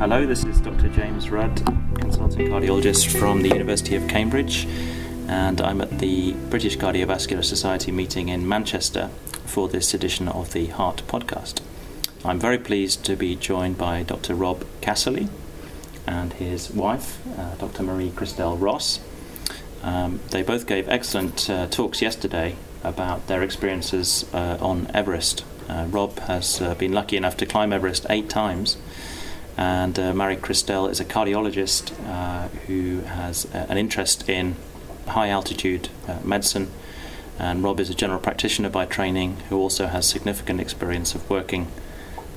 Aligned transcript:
Hello, 0.00 0.24
this 0.24 0.44
is 0.44 0.62
Dr. 0.62 0.88
James 0.88 1.28
Rudd, 1.28 1.54
consulting 1.96 2.46
cardiologist 2.48 3.18
from 3.18 3.42
the 3.42 3.50
University 3.50 3.96
of 3.96 4.08
Cambridge, 4.08 4.66
and 5.28 5.60
I'm 5.60 5.82
at 5.82 5.98
the 5.98 6.32
British 6.48 6.78
Cardiovascular 6.78 7.44
Society 7.44 7.92
meeting 7.92 8.30
in 8.30 8.48
Manchester 8.48 9.08
for 9.44 9.68
this 9.68 9.92
edition 9.92 10.26
of 10.26 10.54
the 10.54 10.68
Heart 10.68 11.02
podcast. 11.06 11.60
I'm 12.24 12.40
very 12.40 12.56
pleased 12.56 13.04
to 13.04 13.14
be 13.14 13.36
joined 13.36 13.76
by 13.76 14.02
Dr. 14.02 14.34
Rob 14.34 14.64
Casserley 14.80 15.28
and 16.06 16.32
his 16.32 16.70
wife, 16.70 17.20
uh, 17.38 17.56
Dr. 17.56 17.82
Marie 17.82 18.08
Kristelle 18.08 18.58
Ross. 18.58 19.00
Um, 19.82 20.20
they 20.30 20.40
both 20.40 20.66
gave 20.66 20.88
excellent 20.88 21.50
uh, 21.50 21.66
talks 21.66 22.00
yesterday 22.00 22.56
about 22.82 23.26
their 23.26 23.42
experiences 23.42 24.24
uh, 24.32 24.56
on 24.62 24.90
Everest. 24.94 25.44
Uh, 25.68 25.88
Rob 25.90 26.18
has 26.20 26.62
uh, 26.62 26.74
been 26.74 26.92
lucky 26.92 27.18
enough 27.18 27.36
to 27.36 27.44
climb 27.44 27.70
Everest 27.70 28.06
eight 28.08 28.30
times, 28.30 28.78
and 29.60 29.98
uh, 29.98 30.12
Marie 30.14 30.36
Kristelle 30.36 30.90
is 30.90 30.98
a 30.98 31.04
cardiologist 31.04 31.90
who 32.66 33.00
has 33.00 33.44
an 33.52 33.76
interest 33.76 34.28
in 34.28 34.56
high 35.06 35.28
altitude 35.28 35.90
medicine. 36.24 36.70
And 37.38 37.62
Rob 37.62 37.78
is 37.78 37.88
a 37.88 37.94
general 37.94 38.20
practitioner 38.20 38.68
by 38.68 38.86
training 38.86 39.36
who 39.48 39.58
also 39.58 39.86
has 39.86 40.06
significant 40.06 40.60
experience 40.60 41.14
of 41.14 41.28
working 41.30 41.68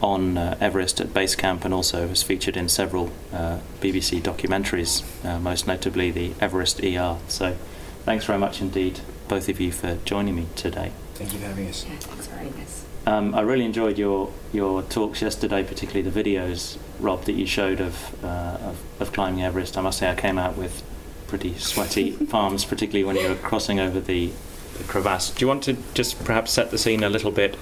on 0.04 0.38
uh, 0.38 0.58
Everest 0.60 1.00
at 1.00 1.14
base 1.14 1.36
camp 1.36 1.64
and 1.66 1.74
also 1.74 2.08
has 2.10 2.22
featured 2.22 2.58
in 2.58 2.68
several 2.68 3.12
uh, 3.32 3.60
BBC 3.80 4.22
documentaries, 4.22 5.04
uh, 5.26 5.40
most 5.40 5.66
notably 5.66 6.12
the 6.12 6.34
Everest 6.42 6.84
ER. 6.84 7.18
So, 7.28 7.56
thanks 8.04 8.26
very 8.26 8.38
much 8.38 8.62
indeed, 8.62 9.00
both 9.28 9.48
of 9.48 9.62
you, 9.62 9.72
for 9.72 9.96
joining 10.04 10.36
me 10.36 10.48
today. 10.56 10.92
Thank 11.16 11.34
you 11.34 11.40
for 11.40 11.48
having 11.48 11.68
us. 11.70 11.86
Yeah, 11.86 11.96
thanks 11.96 12.28
for 12.28 12.36
having 12.36 12.62
us. 12.62 12.86
Um, 13.06 13.36
I 13.36 13.42
really 13.42 13.66
enjoyed 13.66 13.98
your, 13.98 14.32
your 14.54 14.82
talks 14.84 15.22
yesterday, 15.22 15.64
particularly 15.64 16.10
the 16.10 16.24
videos, 16.24 16.78
Rob, 17.00 17.26
that 17.26 17.34
you 17.34 17.46
showed 17.46 17.82
of, 17.82 18.24
uh, 18.24 18.58
of, 18.62 18.82
of 19.02 19.12
climbing 19.12 19.44
Everest. 19.44 19.78
I 19.78 19.82
must 19.82 20.00
say, 20.00 20.10
I 20.10 20.16
came 20.16 20.38
out 20.38 20.58
with 20.58 20.84
pretty 21.28 21.58
sweaty 21.58 22.12
palms, 22.30 22.64
particularly 22.64 23.04
when 23.04 23.18
you 23.18 23.28
were 23.28 23.36
crossing 23.36 23.80
over 23.80 24.00
the, 24.00 24.32
the 24.78 24.84
crevasse. 24.86 25.32
Do 25.32 25.42
you 25.42 25.48
want 25.48 25.64
to 25.64 25.78
just 25.94 26.24
perhaps 26.24 26.52
set 26.52 26.72
the 26.72 26.78
scene 26.78 27.04
a 27.04 27.10
little 27.10 27.32
bit 27.32 27.58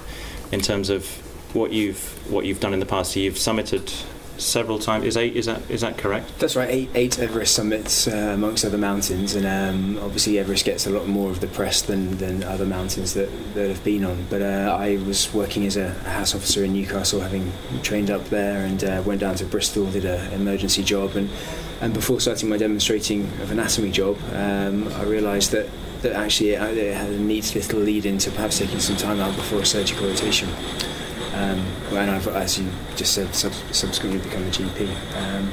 in 0.52 0.60
terms 0.60 0.90
of 0.90 1.06
what 1.54 1.72
you've 1.72 2.30
what 2.30 2.44
you've 2.44 2.60
done 2.60 2.72
in 2.72 2.80
the 2.80 2.86
past. 2.86 3.16
You've 3.16 3.34
summited 3.34 4.04
several 4.42 4.78
times. 4.78 5.04
Is 5.04 5.16
eight? 5.16 5.36
Is 5.36 5.46
that 5.46 5.62
is 5.70 5.80
that 5.80 5.98
correct? 5.98 6.38
That's 6.38 6.56
right. 6.56 6.68
Eight, 6.68 6.90
eight 6.94 7.18
Everest 7.18 7.54
summits 7.54 8.06
uh, 8.06 8.32
amongst 8.34 8.64
other 8.64 8.78
mountains, 8.78 9.34
and 9.34 9.46
um, 9.46 10.02
obviously 10.02 10.38
Everest 10.38 10.64
gets 10.64 10.86
a 10.86 10.90
lot 10.90 11.06
more 11.06 11.30
of 11.30 11.40
the 11.40 11.46
press 11.46 11.82
than, 11.82 12.18
than 12.18 12.42
other 12.44 12.66
mountains 12.66 13.14
that, 13.14 13.30
that 13.54 13.68
have 13.68 13.82
been 13.84 14.04
on. 14.04 14.26
But 14.28 14.42
uh, 14.42 14.76
I 14.78 14.96
was 15.06 15.32
working 15.32 15.66
as 15.66 15.76
a 15.76 15.90
house 15.90 16.34
officer 16.34 16.64
in 16.64 16.72
Newcastle, 16.72 17.20
having 17.20 17.52
trained 17.82 18.10
up 18.10 18.24
there, 18.26 18.64
and 18.64 18.82
uh, 18.84 19.02
went 19.04 19.20
down 19.20 19.36
to 19.36 19.44
Bristol, 19.44 19.90
did 19.90 20.04
an 20.04 20.32
emergency 20.32 20.82
job, 20.82 21.16
and 21.16 21.30
and 21.80 21.92
before 21.92 22.20
starting 22.20 22.48
my 22.48 22.56
demonstrating 22.56 23.24
of 23.40 23.50
anatomy 23.50 23.90
job, 23.90 24.16
um, 24.34 24.86
I 24.94 25.02
realised 25.02 25.50
that 25.52 25.68
that 26.02 26.12
actually 26.12 26.50
it, 26.50 26.60
had 26.60 27.08
a 27.08 27.18
neat 27.18 27.54
little 27.54 27.80
lead 27.80 28.06
into 28.06 28.30
perhaps 28.30 28.58
taking 28.58 28.80
some 28.80 28.96
time 28.96 29.20
out 29.20 29.34
before 29.36 29.60
a 29.60 29.66
surgical 29.66 30.08
rotation. 30.08 30.48
Um, 31.34 31.64
and 31.96 32.10
I've, 32.10 32.26
as 32.28 32.58
you 32.58 32.68
just 32.96 33.14
said, 33.14 33.34
sub- 33.34 33.52
subsequently 33.72 34.20
become 34.20 34.42
a 34.42 34.50
GP. 34.50 35.16
Um, 35.16 35.52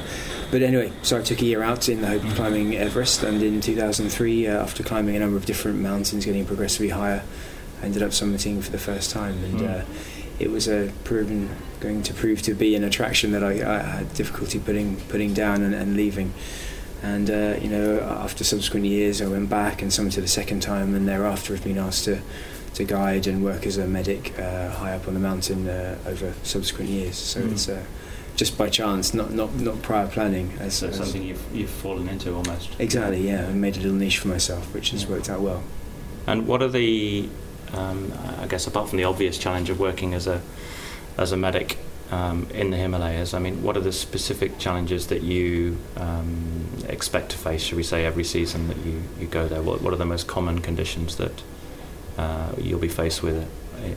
but 0.50 0.62
anyway, 0.62 0.92
so 1.02 1.18
I 1.18 1.22
took 1.22 1.40
a 1.42 1.44
year 1.44 1.62
out 1.62 1.88
in 1.88 2.00
the 2.00 2.08
hope 2.08 2.24
of 2.24 2.34
climbing 2.34 2.74
Everest, 2.74 3.22
and 3.22 3.42
in 3.42 3.60
2003, 3.60 4.46
uh, 4.46 4.62
after 4.62 4.82
climbing 4.82 5.16
a 5.16 5.20
number 5.20 5.36
of 5.36 5.46
different 5.46 5.78
mountains, 5.78 6.24
getting 6.24 6.44
progressively 6.44 6.88
higher, 6.88 7.22
I 7.80 7.84
ended 7.84 8.02
up 8.02 8.10
summiting 8.10 8.62
for 8.62 8.70
the 8.70 8.78
first 8.78 9.10
time, 9.10 9.42
and 9.44 9.60
mm. 9.60 9.80
uh, 9.80 9.84
it 10.40 10.50
was 10.50 10.66
a 10.66 10.92
proven 11.04 11.50
going 11.78 12.02
to 12.02 12.14
prove 12.14 12.42
to 12.42 12.54
be 12.54 12.74
an 12.74 12.84
attraction 12.84 13.30
that 13.32 13.44
I, 13.44 13.52
I 13.52 13.78
had 13.78 14.14
difficulty 14.14 14.58
putting 14.58 14.96
putting 15.02 15.32
down 15.32 15.62
and, 15.62 15.74
and 15.74 15.96
leaving. 15.96 16.32
And 17.02 17.30
uh, 17.30 17.56
you 17.60 17.68
know, 17.68 18.00
after 18.00 18.44
subsequent 18.44 18.86
years, 18.86 19.22
I 19.22 19.26
went 19.26 19.48
back 19.48 19.82
and 19.82 19.90
summited 19.90 20.22
a 20.22 20.28
second 20.28 20.60
time, 20.60 20.94
and 20.94 21.08
thereafter 21.08 21.54
I've 21.54 21.64
been 21.64 21.78
asked 21.78 22.04
to 22.04 22.20
to 22.74 22.84
guide 22.84 23.26
and 23.26 23.42
work 23.44 23.66
as 23.66 23.78
a 23.78 23.86
medic 23.86 24.38
uh, 24.38 24.70
high 24.70 24.94
up 24.94 25.08
on 25.08 25.14
the 25.14 25.20
mountain 25.20 25.68
uh, 25.68 25.98
over 26.06 26.32
subsequent 26.42 26.90
years. 26.90 27.16
So 27.16 27.40
mm. 27.40 27.52
it's 27.52 27.68
uh, 27.68 27.84
just 28.36 28.56
by 28.56 28.68
chance, 28.68 29.12
not 29.12 29.32
not 29.32 29.54
not 29.54 29.82
prior 29.82 30.06
planning. 30.06 30.52
As, 30.60 30.74
so 30.74 30.88
as 30.88 30.96
something 30.96 31.22
you've 31.22 31.44
you've 31.52 31.70
fallen 31.70 32.08
into 32.08 32.34
almost. 32.34 32.68
Exactly, 32.78 33.26
yeah. 33.28 33.46
I 33.46 33.52
made 33.52 33.76
a 33.76 33.80
little 33.80 33.96
niche 33.96 34.18
for 34.18 34.28
myself, 34.28 34.72
which 34.72 34.90
has 34.90 35.02
yeah. 35.02 35.10
worked 35.10 35.28
out 35.28 35.40
well. 35.40 35.62
And 36.26 36.46
what 36.46 36.62
are 36.62 36.68
the, 36.68 37.28
um, 37.72 38.12
I 38.38 38.46
guess, 38.46 38.66
apart 38.66 38.88
from 38.88 38.98
the 38.98 39.04
obvious 39.04 39.38
challenge 39.38 39.70
of 39.70 39.80
working 39.80 40.14
as 40.14 40.26
a 40.26 40.40
as 41.18 41.32
a 41.32 41.36
medic 41.36 41.76
um, 42.10 42.46
in 42.52 42.70
the 42.70 42.76
Himalayas, 42.76 43.34
I 43.34 43.38
mean, 43.38 43.62
what 43.62 43.76
are 43.76 43.80
the 43.80 43.92
specific 43.92 44.58
challenges 44.58 45.08
that 45.08 45.22
you 45.22 45.78
um, 45.96 46.66
expect 46.88 47.30
to 47.30 47.38
face, 47.38 47.62
should 47.62 47.76
we 47.76 47.82
say, 47.82 48.04
every 48.04 48.24
season 48.24 48.68
that 48.68 48.76
you, 48.78 49.02
you 49.18 49.26
go 49.26 49.46
there? 49.48 49.62
What, 49.62 49.80
what 49.80 49.92
are 49.92 49.96
the 49.96 50.06
most 50.06 50.26
common 50.26 50.60
conditions 50.60 51.16
that 51.16 51.42
uh, 52.20 52.52
you'll 52.58 52.78
be 52.78 52.88
faced 52.88 53.22
with 53.22 53.48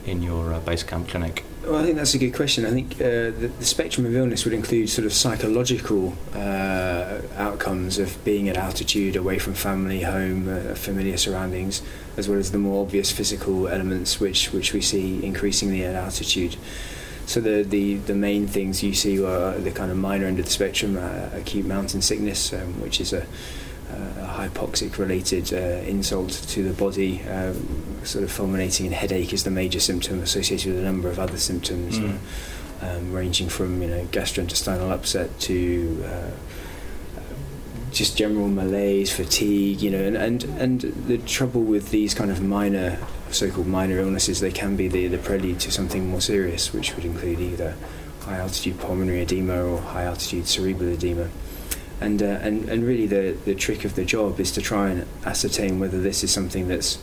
in 0.06 0.22
your 0.22 0.54
uh, 0.54 0.60
base 0.60 0.82
camp 0.82 1.08
clinic? 1.08 1.44
Well, 1.62 1.76
I 1.76 1.82
think 1.82 1.96
that's 1.96 2.14
a 2.14 2.18
good 2.18 2.34
question. 2.34 2.66
I 2.66 2.70
think 2.70 2.94
uh, 2.94 3.32
the, 3.40 3.50
the, 3.58 3.64
spectrum 3.64 4.06
of 4.06 4.14
illness 4.14 4.44
would 4.44 4.54
include 4.54 4.88
sort 4.90 5.06
of 5.06 5.12
psychological 5.12 6.14
uh, 6.34 7.20
outcomes 7.36 7.98
of 7.98 8.22
being 8.24 8.48
at 8.48 8.56
altitude, 8.56 9.16
away 9.16 9.38
from 9.38 9.54
family, 9.54 10.02
home, 10.02 10.48
uh, 10.48 10.74
familiar 10.74 11.16
surroundings, 11.16 11.82
as 12.16 12.28
well 12.28 12.38
as 12.38 12.52
the 12.52 12.58
more 12.58 12.82
obvious 12.82 13.10
physical 13.10 13.68
elements 13.68 14.20
which, 14.20 14.52
which 14.52 14.72
we 14.72 14.80
see 14.80 15.24
increasingly 15.24 15.84
at 15.84 15.94
altitude. 15.94 16.56
So 17.26 17.40
the, 17.40 17.62
the, 17.62 17.96
the 17.96 18.14
main 18.14 18.46
things 18.46 18.82
you 18.82 18.92
see 18.92 19.22
are 19.24 19.52
the 19.58 19.70
kind 19.70 19.90
of 19.90 19.96
minor 19.96 20.26
end 20.26 20.38
of 20.38 20.44
the 20.44 20.50
spectrum, 20.50 20.98
uh, 20.98 21.30
acute 21.32 21.64
mountain 21.64 22.02
sickness, 22.02 22.52
um, 22.52 22.80
which 22.82 23.00
is 23.00 23.14
a 23.14 23.26
uh, 23.94 24.24
a 24.24 24.48
hypoxic 24.48 24.98
related 24.98 25.52
uh, 25.52 25.82
insult 25.88 26.32
to 26.48 26.62
the 26.62 26.74
body, 26.74 27.22
um, 27.22 28.04
sort 28.04 28.24
of 28.24 28.30
fulminating 28.30 28.86
in 28.86 28.92
headache 28.92 29.32
is 29.32 29.44
the 29.44 29.50
major 29.50 29.80
symptom 29.80 30.20
associated 30.20 30.72
with 30.72 30.80
a 30.80 30.84
number 30.84 31.08
of 31.08 31.18
other 31.18 31.36
symptoms, 31.36 31.98
mm. 31.98 32.18
um, 32.82 33.12
ranging 33.12 33.48
from 33.48 33.80
you 33.80 33.88
know 33.88 34.04
gastrointestinal 34.06 34.90
upset 34.90 35.38
to 35.40 36.04
uh, 36.06 36.30
just 37.92 38.16
general 38.16 38.48
malaise, 38.48 39.12
fatigue, 39.12 39.80
you 39.80 39.90
know, 39.90 40.02
and, 40.02 40.16
and 40.16 40.44
and 40.60 40.80
the 41.06 41.18
trouble 41.18 41.62
with 41.62 41.90
these 41.90 42.12
kind 42.12 42.30
of 42.30 42.42
minor, 42.42 42.98
so-called 43.30 43.68
minor 43.68 43.98
illnesses, 43.98 44.40
they 44.40 44.50
can 44.50 44.76
be 44.76 44.88
the, 44.88 45.06
the 45.06 45.18
prelude 45.18 45.60
to 45.60 45.70
something 45.70 46.08
more 46.08 46.20
serious, 46.20 46.72
which 46.72 46.96
would 46.96 47.04
include 47.04 47.40
either 47.40 47.76
high 48.20 48.36
altitude 48.36 48.80
pulmonary 48.80 49.20
edema 49.20 49.62
or 49.62 49.80
high 49.80 50.04
altitude 50.04 50.48
cerebral 50.48 50.88
edema 50.88 51.28
and 52.04 52.22
uh, 52.22 52.26
and 52.46 52.68
and 52.68 52.84
really 52.84 53.06
the 53.06 53.36
the 53.44 53.54
trick 53.54 53.84
of 53.84 53.94
the 53.94 54.04
job 54.04 54.38
is 54.38 54.52
to 54.52 54.60
try 54.60 54.90
and 54.90 55.06
ascertain 55.24 55.80
whether 55.80 56.00
this 56.00 56.22
is 56.22 56.30
something 56.30 56.68
that's 56.68 56.98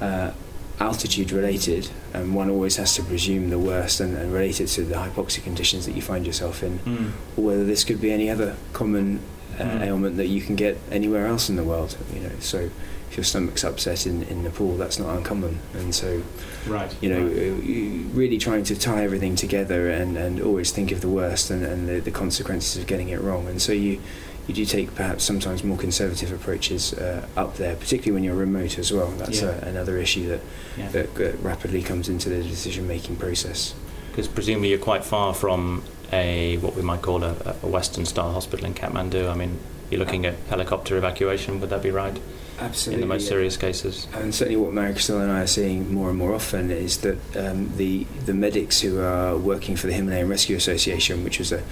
uh, 0.00 0.32
altitude 0.78 1.30
related, 1.32 1.90
and 2.14 2.34
one 2.34 2.48
always 2.48 2.76
has 2.76 2.94
to 2.96 3.02
presume 3.02 3.50
the 3.50 3.58
worst 3.58 4.00
and, 4.00 4.16
and 4.16 4.32
related 4.32 4.68
to 4.68 4.82
the 4.82 4.94
hypoxic 4.94 5.42
conditions 5.44 5.84
that 5.86 5.94
you 5.94 6.02
find 6.02 6.26
yourself 6.26 6.62
in, 6.62 6.78
mm. 6.78 7.10
or 7.36 7.44
whether 7.44 7.64
this 7.64 7.84
could 7.84 8.00
be 8.00 8.10
any 8.10 8.30
other 8.30 8.56
common 8.72 9.20
uh, 9.58 9.64
mm. 9.64 9.82
ailment 9.82 10.16
that 10.16 10.28
you 10.28 10.40
can 10.40 10.56
get 10.56 10.78
anywhere 10.90 11.26
else 11.26 11.50
in 11.50 11.56
the 11.56 11.64
world. 11.64 11.96
You 12.14 12.20
know, 12.20 12.32
so 12.40 12.70
if 13.10 13.16
your 13.16 13.24
stomach's 13.24 13.64
upset 13.64 14.06
in, 14.06 14.22
in 14.24 14.44
Nepal, 14.44 14.76
that's 14.76 14.98
not 14.98 15.16
uncommon. 15.16 15.58
And 15.74 15.92
so, 15.92 16.22
right, 16.68 16.94
you 17.00 17.08
know, 17.08 17.24
right. 17.24 18.14
really 18.14 18.38
trying 18.38 18.62
to 18.64 18.78
tie 18.78 19.02
everything 19.02 19.34
together 19.34 19.90
and, 19.90 20.16
and 20.16 20.40
always 20.40 20.70
think 20.70 20.92
of 20.92 21.00
the 21.00 21.08
worst 21.08 21.50
and, 21.50 21.64
and 21.64 21.88
the, 21.88 21.98
the 21.98 22.12
consequences 22.12 22.80
of 22.80 22.86
getting 22.86 23.08
it 23.08 23.20
wrong. 23.20 23.48
And 23.48 23.60
so 23.60 23.72
you 23.72 24.00
you 24.46 24.54
do 24.54 24.64
take 24.64 24.94
perhaps 24.94 25.22
sometimes 25.24 25.62
more 25.62 25.76
conservative 25.76 26.32
approaches 26.32 26.92
uh, 26.94 27.26
up 27.36 27.56
there, 27.56 27.76
particularly 27.76 28.12
when 28.12 28.24
you're 28.24 28.34
remote 28.34 28.78
as 28.78 28.92
well. 28.92 29.10
That's 29.12 29.42
yeah. 29.42 29.58
a, 29.64 29.68
another 29.68 29.98
issue 29.98 30.28
that, 30.28 30.40
yeah. 30.76 30.88
that 30.88 31.20
uh, 31.20 31.36
rapidly 31.38 31.82
comes 31.82 32.08
into 32.08 32.28
the 32.28 32.42
decision 32.42 32.88
making 32.88 33.16
process. 33.16 33.74
Because 34.10 34.28
presumably 34.28 34.70
you're 34.70 34.78
quite 34.78 35.04
far 35.04 35.34
from 35.34 35.82
a 36.12 36.56
what 36.58 36.74
we 36.74 36.82
might 36.82 37.02
call 37.02 37.22
a, 37.22 37.56
a 37.62 37.66
Western 37.66 38.06
style 38.06 38.32
hospital 38.32 38.66
in 38.66 38.74
Kathmandu. 38.74 39.30
I 39.30 39.34
mean, 39.34 39.58
you're 39.90 40.00
looking 40.00 40.26
at 40.26 40.34
helicopter 40.48 40.96
evacuation. 40.96 41.60
Would 41.60 41.70
that 41.70 41.82
be 41.82 41.90
right? 41.90 42.18
Absolutely. 42.60 43.02
In 43.02 43.08
the 43.08 43.14
most 43.14 43.22
yeah. 43.24 43.28
serious 43.30 43.56
cases. 43.56 44.06
And 44.14 44.34
certainly, 44.34 44.60
what 44.60 44.72
Marie 44.74 44.92
Kristelle 44.92 45.22
and 45.22 45.32
I 45.32 45.42
are 45.42 45.46
seeing 45.46 45.92
more 45.92 46.10
and 46.10 46.18
more 46.18 46.34
often 46.34 46.70
is 46.70 46.98
that 46.98 47.18
um, 47.36 47.74
the 47.76 48.04
the 48.26 48.34
medics 48.34 48.80
who 48.80 49.00
are 49.00 49.36
working 49.36 49.76
for 49.76 49.86
the 49.86 49.94
Himalayan 49.94 50.28
Rescue 50.28 50.56
Association, 50.56 51.24
which 51.24 51.38
was 51.38 51.52
a, 51.52 51.62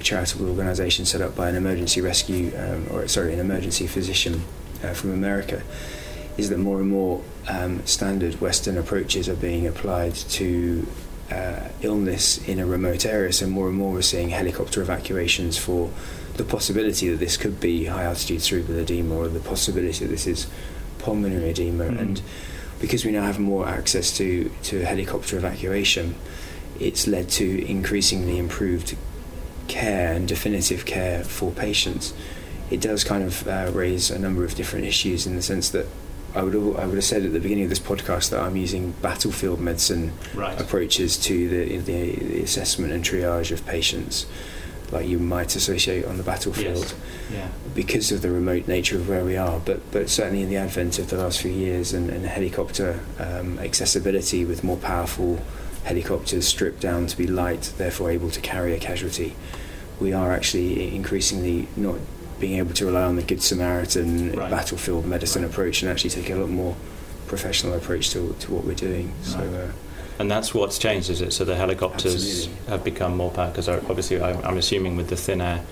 a 0.00 0.02
charitable 0.02 0.48
organisation 0.48 1.06
set 1.06 1.22
up 1.22 1.34
by 1.34 1.48
an 1.48 1.56
emergency 1.56 2.00
rescue, 2.00 2.52
um, 2.58 2.86
or 2.90 3.08
sorry, 3.08 3.32
an 3.32 3.40
emergency 3.40 3.86
physician 3.86 4.42
uh, 4.82 4.92
from 4.92 5.12
America, 5.12 5.62
is 6.36 6.50
that 6.50 6.58
more 6.58 6.80
and 6.80 6.90
more 6.90 7.22
um, 7.48 7.84
standard 7.86 8.40
Western 8.40 8.76
approaches 8.76 9.28
are 9.28 9.36
being 9.36 9.66
applied 9.66 10.14
to 10.14 10.86
uh, 11.30 11.68
illness 11.80 12.46
in 12.46 12.58
a 12.58 12.66
remote 12.66 13.06
area. 13.06 13.32
So 13.32 13.46
more 13.46 13.68
and 13.68 13.78
more 13.78 13.92
we're 13.92 14.02
seeing 14.02 14.28
helicopter 14.28 14.82
evacuations 14.82 15.56
for 15.56 15.90
the 16.34 16.44
possibility 16.44 17.08
that 17.08 17.18
this 17.18 17.36
could 17.36 17.60
be 17.60 17.84
high 17.86 18.04
altitude 18.04 18.42
cerebral 18.42 18.78
edema 18.78 19.14
or 19.16 19.28
the 19.28 19.40
possibility 19.40 20.04
that 20.04 20.10
this 20.10 20.26
is 20.26 20.46
pulmonary 20.98 21.50
edema. 21.50 21.84
Mm. 21.84 21.98
And 22.00 22.22
because 22.80 23.04
we 23.04 23.12
now 23.12 23.22
have 23.22 23.38
more 23.38 23.66
access 23.68 24.16
to, 24.18 24.50
to 24.64 24.84
helicopter 24.84 25.36
evacuation, 25.38 26.14
it's 26.80 27.06
led 27.06 27.28
to 27.30 27.64
increasingly 27.66 28.38
improved 28.38 28.96
care 29.68 30.12
and 30.12 30.26
definitive 30.28 30.84
care 30.84 31.22
for 31.24 31.52
patients, 31.52 32.12
it 32.70 32.80
does 32.80 33.04
kind 33.04 33.22
of 33.22 33.46
uh, 33.46 33.70
raise 33.72 34.10
a 34.10 34.18
number 34.18 34.44
of 34.44 34.54
different 34.54 34.84
issues 34.86 35.26
in 35.26 35.36
the 35.36 35.42
sense 35.42 35.70
that 35.70 35.86
I 36.34 36.42
would 36.42 36.54
I 36.56 36.84
would 36.86 36.96
have 36.96 37.04
said 37.04 37.24
at 37.24 37.32
the 37.32 37.38
beginning 37.38 37.62
of 37.64 37.70
this 37.70 37.78
podcast 37.78 38.30
that 38.30 38.40
I'm 38.40 38.56
using 38.56 38.90
battlefield 39.00 39.60
medicine 39.60 40.12
Right. 40.34 40.60
approaches 40.60 41.16
to 41.18 41.48
the, 41.48 41.78
the 41.78 42.16
the 42.16 42.42
assessment 42.42 42.92
and 42.92 43.04
triage 43.04 43.52
of 43.52 43.64
patients, 43.64 44.26
like 44.92 45.06
you 45.08 45.18
might 45.18 45.54
associate 45.56 46.04
on 46.04 46.16
the 46.16 46.22
battlefield 46.22 46.76
Yes. 46.78 46.94
Yeah. 47.32 47.48
because 47.74 48.12
of 48.12 48.22
the 48.22 48.30
remote 48.30 48.68
nature 48.68 48.96
of 48.96 49.08
where 49.08 49.24
we 49.24 49.36
are. 49.36 49.60
But 49.60 49.80
but 49.90 50.08
certainly 50.08 50.42
in 50.42 50.48
the 50.50 50.56
advent 50.56 50.98
of 50.98 51.08
the 51.10 51.16
last 51.16 51.40
few 51.40 51.50
years 51.50 51.92
and, 51.92 52.10
and 52.10 52.24
helicopter 52.26 53.00
um, 53.18 53.58
accessibility 53.58 54.44
with 54.44 54.62
more 54.62 54.76
powerful 54.76 55.40
helicopters 55.84 56.46
stripped 56.46 56.80
down 56.80 57.06
to 57.08 57.16
be 57.16 57.26
light, 57.26 57.72
therefore 57.78 58.10
able 58.10 58.30
to 58.30 58.40
carry 58.40 58.72
a 58.74 58.78
casualty, 58.78 59.34
we 60.00 60.12
are 60.12 60.32
actually 60.32 60.94
increasingly 60.94 61.68
not 61.76 61.96
being 62.40 62.58
able 62.58 62.74
to 62.74 62.86
rely 62.86 63.02
on 63.02 63.16
the 63.16 63.22
Good 63.22 63.42
Samaritan 63.42 64.32
Right. 64.32 64.50
battlefield 64.50 65.06
medicine 65.06 65.42
Right. 65.42 65.50
approach 65.50 65.82
and 65.82 65.90
actually 65.90 66.10
take 66.10 66.30
a 66.30 66.34
lot 66.36 66.48
more 66.50 66.74
professional 67.26 67.74
approach 67.74 68.10
to, 68.10 68.34
to 68.40 68.52
what 68.52 68.64
we're 68.64 68.74
doing. 68.74 69.12
So. 69.22 69.38
Uh, 69.38 69.72
And 70.18 70.30
that's 70.30 70.54
what's 70.54 70.78
changed, 70.78 71.10
is 71.10 71.20
it? 71.20 71.32
So 71.32 71.44
the 71.44 71.56
helicopters 71.56 72.14
Absolutely. 72.14 72.70
have 72.70 72.84
become 72.84 73.16
more 73.16 73.30
powerful 73.30 73.62
because 73.62 73.68
obviously 73.68 74.20
I, 74.20 74.32
I'm 74.42 74.56
assuming 74.56 74.96
with 74.96 75.08
the 75.08 75.16
thin 75.16 75.40
air, 75.40 75.64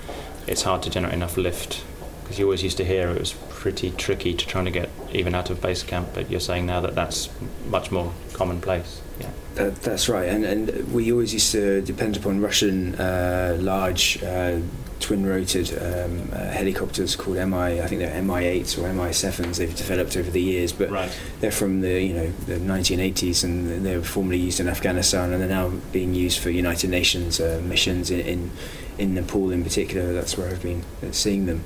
it's 0.47 0.63
hard 0.63 0.83
to 0.83 0.91
generate 0.91 1.15
enough 1.15 1.37
lift. 1.37 1.85
Because 2.23 2.39
you 2.39 2.47
always 2.47 2.63
used 2.63 2.77
to 2.79 2.85
hear 2.85 3.11
it 3.11 3.19
was 3.19 3.33
pretty 3.63 3.91
tricky 3.93 4.35
to 4.35 4.47
trying 4.47 4.65
to 4.65 4.71
get 4.71 4.91
even 5.13 5.35
out 5.35 5.51
of 5.51 5.61
base 5.61 5.83
camp, 5.83 6.09
but 6.15 6.31
you're 6.31 6.41
saying 6.41 6.67
now 6.67 6.81
that 6.81 6.95
that's 6.95 7.29
much 7.67 7.91
more 7.91 8.13
commonplace. 8.33 9.01
Yeah. 9.21 9.31
That, 9.55 9.77
that's 9.83 10.09
right, 10.09 10.29
and 10.29 10.45
and 10.45 10.93
we 10.93 11.13
always 11.13 11.33
used 11.33 11.53
to 11.53 11.83
depend 11.83 12.17
upon 12.17 12.41
Russian 12.41 12.95
uh, 12.97 13.57
large 13.61 14.23
uh, 14.23 14.59
twin-roted 15.03 15.71
um, 15.83 16.31
uh, 16.33 16.39
helicopters 16.47 17.17
called 17.17 17.37
Mi. 17.37 17.81
I 17.81 17.87
think 17.87 18.01
they're 18.01 18.23
Mi-8s 18.23 18.79
or 18.79 18.93
Mi-7s. 18.93 19.59
They've 19.59 19.75
developed 19.75 20.17
over 20.17 20.31
the 20.31 20.41
years, 20.41 20.73
but 20.73 20.91
right. 20.91 21.11
they're 21.41 21.51
from 21.51 21.81
the 21.81 22.03
you 22.03 22.15
know 22.15 22.31
the 22.47 22.55
1980s, 22.55 23.45
and 23.45 23.85
they 23.85 23.97
were 23.97 24.03
formerly 24.03 24.39
used 24.39 24.61
in 24.61 24.69
Afghanistan, 24.69 25.33
and 25.33 25.43
they're 25.43 25.49
now 25.49 25.71
being 25.93 26.15
used 26.15 26.39
for 26.39 26.51
United 26.51 26.89
Nations 26.89 27.41
uh, 27.41 27.61
missions 27.65 28.11
in, 28.11 28.21
in 28.21 28.51
in 28.99 29.15
Nepal 29.15 29.51
in 29.51 29.63
particular. 29.63 30.13
That's 30.13 30.39
where 30.39 30.49
I've 30.49 30.63
been 30.63 30.85
uh, 31.03 31.13
seeing 31.13 31.47
them. 31.47 31.65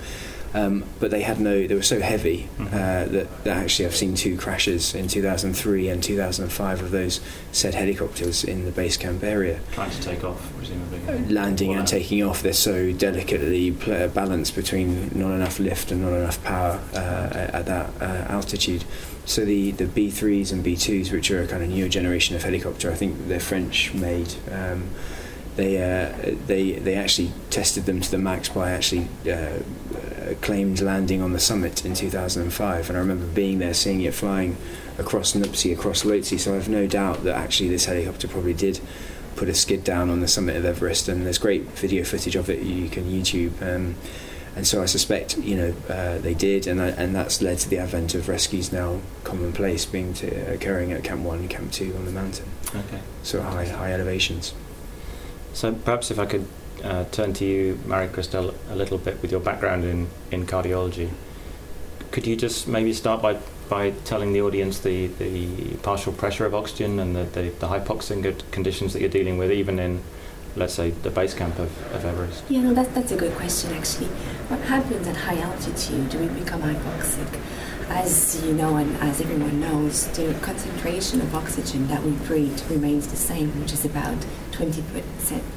Um, 0.55 0.85
but 1.01 1.11
they 1.11 1.23
had 1.23 1.39
no, 1.41 1.67
they 1.67 1.75
were 1.75 1.83
so 1.83 2.01
heavy 2.01 2.49
Mhm. 2.59 2.67
uh, 2.69 3.05
that, 3.13 3.45
that 3.45 3.57
actually 3.59 3.87
I've 3.87 3.97
seen 3.97 4.15
two 4.15 4.37
crashes 4.39 4.95
in 4.95 5.07
2003 5.09 5.89
and 5.89 6.03
2005 6.03 6.83
of 6.83 6.91
those 6.91 7.21
said 7.53 7.75
helicopters 7.75 8.43
in 8.45 8.65
the 8.65 8.71
base 8.71 8.97
camp 8.97 9.23
area. 9.23 9.61
Trying 9.73 9.91
to 9.91 10.01
take 10.01 10.25
off, 10.25 10.51
presumably. 10.57 11.35
Landing 11.35 11.75
and 11.75 11.87
taking 11.87 12.23
off, 12.23 12.43
they're 12.43 12.53
so 12.53 12.93
delicately 12.93 13.73
pl- 13.73 14.09
balanced 14.09 14.55
between 14.55 15.11
not 15.15 15.33
enough 15.33 15.59
lift 15.59 15.91
and 15.91 16.03
not 16.03 16.13
enough 16.15 16.43
power 16.45 16.81
uh, 16.95 16.97
at 16.97 17.55
at 17.55 17.67
that 17.67 17.91
uh, 18.01 18.33
altitude. 18.33 18.85
So 19.25 19.45
the, 19.45 19.73
the 19.73 19.87
B3s 19.87 20.53
and 20.53 20.65
B2s, 20.65 21.11
which 21.11 21.31
are 21.33 21.43
a 21.43 21.47
kind 21.49 21.63
of 21.63 21.69
newer 21.69 21.89
generation 21.89 22.37
of 22.37 22.45
helicopter, 22.45 22.91
I 22.93 22.95
think 22.95 23.27
they're 23.29 23.41
French 23.41 23.93
made. 23.93 24.35
Um, 24.53 24.91
they 25.57 25.83
uh, 25.83 26.35
they 26.47 26.73
they 26.73 26.95
actually 26.95 27.33
tested 27.51 27.87
them 27.87 28.01
to 28.01 28.11
the 28.11 28.19
max 28.19 28.49
by 28.49 28.71
actually 28.71 29.09
uh, 29.27 29.31
uh, 29.31 30.35
claimed 30.43 30.81
landing 30.81 31.23
on 31.23 31.33
the 31.33 31.41
summit 31.41 31.85
in 31.85 31.95
2005, 31.95 32.89
and 32.89 32.97
I 32.97 33.01
remember 33.01 33.27
being 33.27 33.59
there, 33.59 33.75
seeing 33.75 34.01
it 34.03 34.15
flying 34.15 34.57
across 34.99 35.33
Nuptse, 35.35 35.73
across 35.73 36.05
Lhotse. 36.05 36.39
So 36.39 36.53
I 36.53 36.57
have 36.57 36.69
no 36.69 36.87
doubt 36.87 37.25
that 37.25 37.37
actually 37.37 37.69
this 37.71 37.87
helicopter 37.87 38.29
probably 38.29 38.55
did 38.55 38.81
put 39.35 39.49
a 39.49 39.55
skid 39.55 39.85
down 39.85 40.09
on 40.09 40.21
the 40.21 40.29
summit 40.29 40.57
of 40.57 40.65
Everest, 40.65 41.09
and 41.09 41.25
there's 41.27 41.39
great 41.39 41.63
video 41.79 42.05
footage 42.05 42.37
of 42.37 42.49
it 42.51 42.63
you 42.63 42.89
can 42.89 43.05
YouTube. 43.05 43.61
Um, 43.63 43.95
and 44.55 44.67
so 44.67 44.83
I 44.83 44.87
suspect, 44.87 45.37
you 45.37 45.55
know, 45.55 45.75
uh, 45.91 46.17
they 46.19 46.33
did, 46.33 46.67
and 46.67 46.81
I, 46.81 46.89
and 46.89 47.15
that's 47.15 47.43
led 47.43 47.59
to 47.59 47.69
the 47.69 47.77
advent 47.79 48.15
of 48.15 48.27
rescues 48.27 48.73
now 48.73 49.01
commonplace, 49.23 49.85
being 49.85 50.15
to, 50.15 50.55
occurring 50.55 50.93
at 50.93 51.05
Camp 51.05 51.23
One 51.23 51.41
and 51.41 51.51
Camp 51.51 51.73
Two 51.73 51.95
on 51.95 52.07
the 52.07 52.11
mountain, 52.11 52.47
Okay. 52.75 53.01
so 53.23 53.43
high 53.43 53.67
high 53.67 53.93
elevations. 53.93 54.55
So 55.57 55.73
perhaps 55.73 56.11
if 56.11 56.19
I 56.19 56.27
could 56.27 56.47
uh, 56.85 57.07
turn 57.13 57.33
to 57.33 57.45
you, 57.47 57.81
Marie 57.87 58.09
Kristelle, 58.09 58.55
a 58.69 58.77
little 58.77 58.99
bit 58.99 59.23
with 59.23 59.31
your 59.31 59.41
background 59.41 59.85
in, 59.85 60.09
in 60.31 60.45
cardiology. 60.45 61.09
Could 62.11 62.27
you 62.27 62.37
just 62.37 62.69
maybe 62.69 62.93
start 62.93 63.23
by, 63.23 63.39
by 63.71 63.93
telling 64.05 64.35
the 64.35 64.43
audience 64.43 64.81
the, 64.81 65.07
the 65.07 65.77
partial 65.77 66.13
pressure 66.13 66.45
of 66.45 66.55
oxygen 66.55 66.99
and 66.99 67.17
the, 67.17 67.25
the, 67.25 67.49
the 67.59 67.69
hypoxic 67.69 68.51
conditions 68.51 68.93
that 68.93 69.01
you're 69.01 69.09
dealing 69.09 69.39
with, 69.39 69.51
even 69.51 69.79
in, 69.79 70.03
let's 70.57 70.75
say, 70.75 70.91
the 70.91 71.09
base 71.09 71.33
camp 71.33 71.59
of, 71.59 71.71
of 71.95 72.05
Everest? 72.05 72.45
Yeah, 72.51 72.61
no, 72.61 72.75
that, 72.75 72.95
that's 72.95 73.13
a 73.13 73.17
good 73.17 73.33
question 73.33 73.73
actually. 73.73 74.09
What 74.49 74.61
happens 74.61 75.09
at 75.09 75.17
high 75.17 75.41
altitude? 75.41 76.11
Do 76.11 76.19
we 76.19 76.29
become 76.39 76.61
hypoxic? 76.61 77.41
As 77.89 78.45
you 78.45 78.53
know, 78.53 78.77
and 78.77 78.97
as 78.97 79.21
everyone 79.21 79.61
knows, 79.61 80.09
the 80.09 80.35
concentration 80.43 81.21
of 81.21 81.35
oxygen 81.35 81.87
that 81.89 82.03
we 82.03 82.11
breathe 82.27 82.61
remains 82.69 83.07
the 83.07 83.17
same, 83.17 83.61
which 83.61 83.73
is 83.73 83.85
about 83.85 84.19
20%, 84.51 84.83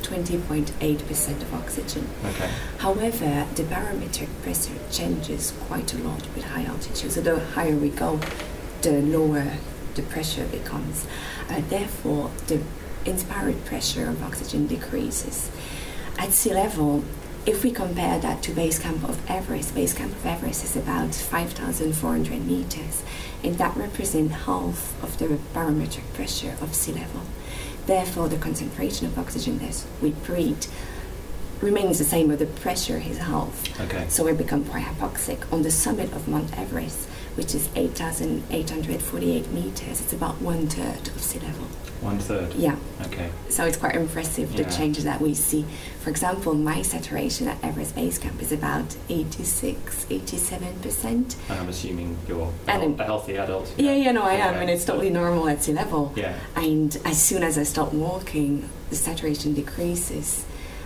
20.8% 0.04 1.42
of 1.42 1.54
oxygen. 1.54 2.08
Okay. 2.26 2.52
However, 2.78 3.48
the 3.56 3.64
barometric 3.64 4.30
pressure 4.44 4.74
changes 4.92 5.54
quite 5.62 5.94
a 5.94 5.98
lot 5.98 6.22
with 6.36 6.44
high 6.44 6.66
altitude. 6.66 7.12
So 7.12 7.22
the 7.22 7.40
higher 7.40 7.76
we 7.76 7.90
go, 7.90 8.20
the 8.82 9.02
lower 9.02 9.54
the 9.96 10.04
pressure 10.04 10.46
becomes. 10.46 11.08
Uh, 11.50 11.62
therefore, 11.70 12.32
the 12.48 12.62
inspired 13.06 13.66
pressure 13.66 14.08
of 14.08 14.22
oxygen 14.24 14.68
decreases. 14.68 15.50
At 16.18 16.34
sea 16.34 16.54
level, 16.54 17.04
if 17.46 17.64
we 17.64 17.72
compare 17.72 18.20
that 18.20 18.44
to 18.44 18.52
base 18.52 18.80
camp 18.80 19.04
of 19.08 19.30
Everest, 19.30 19.74
base 19.74 19.94
camp 19.94 20.12
of 20.12 20.26
Everest 20.26 20.64
is 20.64 20.76
about 20.76 21.14
5,400 21.16 22.46
meters, 22.46 23.04
and 23.44 23.56
that 23.56 23.76
represents 23.76 24.34
half 24.34 25.04
of 25.04 25.18
the 25.18 25.40
barometric 25.54 26.12
pressure 26.14 26.56
of 26.62 26.76
sea 26.76 26.94
level. 26.94 27.22
Therefore, 27.86 28.30
the 28.30 28.38
concentration 28.38 29.08
of 29.08 29.18
oxygen 29.18 29.58
that 29.60 29.84
we 30.02 30.12
breathe 30.12 30.64
remains 31.62 31.98
the 31.98 32.06
same, 32.06 32.28
but 32.28 32.40
the 32.40 32.46
pressure 32.46 32.98
is 32.98 33.18
half. 33.18 33.80
Okay. 33.82 34.06
So 34.10 34.26
we 34.26 34.34
become 34.34 34.64
quite 34.66 34.86
hypoxic. 34.86 35.52
On 35.52 35.62
the 35.62 35.72
summit 35.72 36.12
of 36.14 36.28
Mount 36.28 36.58
Everest, 36.58 37.10
which 37.36 37.54
is 37.56 37.70
8,848 37.76 39.52
meters, 39.52 40.02
it's 40.02 40.14
about 40.14 40.42
one 40.42 40.68
third 40.68 41.08
of 41.10 41.22
sea 41.22 41.40
level. 41.40 41.66
One 42.02 42.18
third. 42.18 42.54
Yeah, 42.54 42.76
Okay. 43.08 43.30
so 43.50 43.66
it's 43.66 43.76
quite 43.76 43.96
impressive 43.96 44.56
the 44.56 44.64
Yeah. 44.64 44.70
changes 44.70 45.04
that 45.04 45.20
we 45.22 45.34
see. 45.34 45.66
For 46.02 46.10
example, 46.10 46.54
my 46.54 46.82
saturation 46.82 47.50
at 47.50 47.58
Everest 47.62 47.94
Base 47.96 48.18
Camp 48.18 48.42
is 48.42 48.54
about 48.54 48.96
86, 49.10 50.06
87%. 50.10 51.36
And 51.50 51.60
I'm 51.60 51.68
assuming 51.68 52.18
you're 52.28 52.50
a, 52.68 52.72
And 52.72 53.00
a 53.00 53.04
healthy 53.04 53.36
adult. 53.36 53.74
Yeah, 53.78 53.96
yeah, 53.96 54.12
no, 54.14 54.24
I 54.24 54.36
am, 54.36 54.52
Okay. 54.54 54.62
and 54.62 54.70
it's 54.70 54.86
totally 54.86 55.10
normal 55.10 55.50
at 55.50 55.64
sea 55.64 55.74
level. 55.74 56.14
Yeah. 56.16 56.34
And 56.56 56.98
as 57.04 57.22
soon 57.22 57.44
as 57.44 57.58
I 57.58 57.64
start 57.64 57.94
walking, 57.94 58.70
the 58.90 58.96
saturation 58.96 59.54
decreases. 59.54 60.46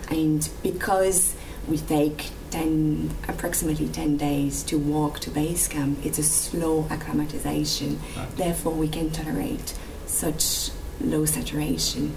And 0.10 0.50
because 0.63 1.36
we 1.67 1.77
take 1.77 2.29
10, 2.51 3.15
approximately 3.27 3.88
10 3.88 4.17
days 4.17 4.63
to 4.63 4.77
walk 4.77 5.20
to 5.22 5.29
base 5.29 5.67
camp, 5.67 6.05
it's 6.05 6.20
a 6.20 6.24
slow 6.24 6.88
acclimatization. 6.89 8.00
Right. 8.15 8.36
Therefore, 8.38 8.74
we 8.74 8.88
can 8.88 9.12
tolerate 9.12 9.74
such 10.05 10.70
low 11.01 11.25
saturation. 11.25 12.15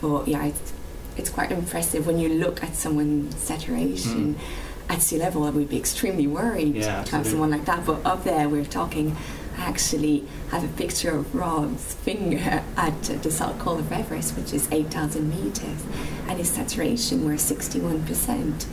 But 0.00 0.28
yeah, 0.28 0.46
it's, 0.46 0.72
it's 1.16 1.30
quite 1.30 1.52
impressive 1.52 2.06
when 2.06 2.18
you 2.18 2.28
look 2.28 2.62
at 2.62 2.74
someone's 2.74 3.36
saturation. 3.36 4.34
Hmm. 4.34 4.92
At 4.92 5.02
sea 5.02 5.18
level, 5.18 5.44
I 5.44 5.50
would 5.50 5.68
be 5.68 5.76
extremely 5.76 6.26
worried 6.26 6.76
Yeah, 6.76 7.04
to 7.04 7.16
have 7.16 7.26
someone 7.26 7.50
like 7.50 7.66
that. 7.66 7.84
But 7.84 8.06
up 8.06 8.24
there, 8.24 8.48
we're 8.48 8.64
talking. 8.64 9.16
I 9.58 9.62
actually 9.62 10.24
have 10.50 10.64
a 10.64 10.68
picture 10.68 11.10
of 11.10 11.34
Rob's 11.34 11.94
finger 11.94 12.62
at 12.76 13.02
the 13.02 13.30
South 13.30 13.58
Col 13.58 13.78
of 13.78 13.90
Everest, 13.92 14.36
which 14.36 14.52
is 14.52 14.70
8,000 14.70 15.28
meters, 15.28 15.84
and 16.28 16.38
his 16.38 16.48
saturation 16.50 17.24
were 17.24 17.32
61%. 17.34 18.66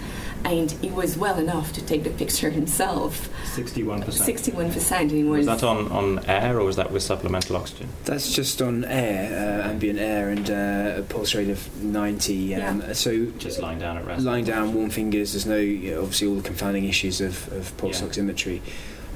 And 0.44 0.70
he 0.74 0.92
was 0.92 1.18
well 1.18 1.40
enough 1.40 1.74
to 1.74 1.84
take 1.84 2.04
the 2.04 2.12
picture 2.12 2.52
himself. 2.52 3.30
61%. 3.56 4.04
61%. 4.06 4.92
And 5.02 5.10
he 5.12 5.24
Was 5.24 5.48
was. 5.48 5.60
that 5.60 5.66
on, 5.68 5.92
on 5.92 6.24
air 6.26 6.60
or 6.60 6.66
was 6.66 6.76
that 6.76 6.92
with 6.92 7.02
supplemental 7.02 7.56
oxygen? 7.58 7.90
That's 8.04 8.32
just 8.32 8.62
on 8.62 8.86
air, 8.86 9.64
uh, 9.64 9.70
ambient 9.70 9.98
air, 9.98 10.30
and 10.30 10.48
uh, 10.48 11.00
a 11.00 11.02
pulse 11.02 11.34
rate 11.34 11.50
of 11.50 11.84
90. 11.84 12.56
Um, 12.56 12.94
So 12.94 13.26
Just 13.40 13.60
lying 13.60 13.80
down 13.80 13.98
at 13.98 14.06
rest. 14.06 14.24
lying 14.24 14.46
down, 14.46 14.76
warm 14.76 14.92
fingers. 14.92 15.34
There's 15.34 15.48
no 15.48 15.58
you 15.58 15.96
know, 15.96 16.02
obviously 16.04 16.28
all 16.28 16.36
the 16.36 16.44
confounding 16.44 16.86
issues 16.86 17.22
of, 17.22 17.52
of 17.52 17.76
pulse 17.78 18.02
Yeah. 18.04 18.08
oximetry. 18.10 18.62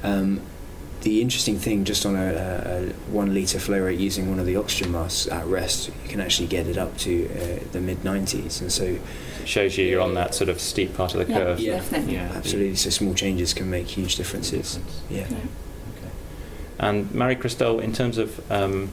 Um, 0.02 0.40
the 1.02 1.22
interesting 1.22 1.58
thing, 1.58 1.84
just 1.84 2.04
on 2.04 2.14
a, 2.14 2.26
a, 2.26 2.88
a 2.88 2.92
one 3.10 3.34
litre 3.34 3.58
flow 3.58 3.80
rate 3.80 3.98
using 3.98 4.28
one 4.28 4.38
of 4.38 4.46
the 4.46 4.56
oxygen 4.56 4.92
masks 4.92 5.26
at 5.28 5.46
rest, 5.46 5.88
you 5.88 6.08
can 6.08 6.20
actually 6.20 6.48
get 6.48 6.66
it 6.66 6.76
up 6.76 6.96
to 6.98 7.26
uh, 7.30 7.64
the 7.72 7.80
mid 7.80 7.98
90s, 8.02 8.60
and 8.60 8.70
so 8.70 8.84
It 8.84 9.00
shows 9.48 9.78
you 9.78 9.86
you're 9.86 10.00
on 10.02 10.14
that 10.14 10.34
sort 10.34 10.50
of 10.50 10.60
steep 10.60 10.94
part 10.94 11.14
of 11.14 11.26
the 11.26 11.32
Yeah, 11.32 11.38
curve. 11.38 11.60
Yeah. 11.60 11.72
definitely. 11.76 12.14
Yeah, 12.14 12.32
absolutely, 12.34 12.76
so 12.76 12.90
small 12.90 13.14
changes 13.14 13.54
can 13.54 13.70
make 13.70 13.86
huge 13.88 14.16
differences. 14.16 14.78
Yeah. 15.08 15.22
Okay. 15.24 15.36
And 16.78 17.14
Marie 17.14 17.36
Kristelle, 17.36 17.82
in 17.82 17.92
terms 17.92 18.18
of 18.18 18.50
um, 18.52 18.90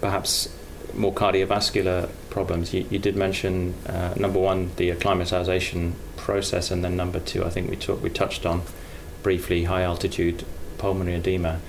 perhaps 0.00 0.48
more 0.94 1.12
cardiovascular 1.12 2.08
problems, 2.30 2.72
you, 2.72 2.86
you 2.90 2.98
did 2.98 3.16
mention 3.16 3.74
uh, 3.86 4.14
number 4.16 4.38
one 4.38 4.70
the 4.76 4.90
acclimatization 4.90 5.94
process, 6.16 6.70
and 6.70 6.84
then 6.84 6.96
number 6.96 7.18
two, 7.20 7.44
I 7.44 7.50
think 7.50 7.70
we 7.70 7.76
talk, 7.76 8.02
we 8.02 8.10
touched 8.10 8.46
on 8.46 8.62
briefly 9.22 9.64
high 9.64 9.82
altitude 9.82 10.44
pulmonary 10.84 11.16
edema. 11.16 11.60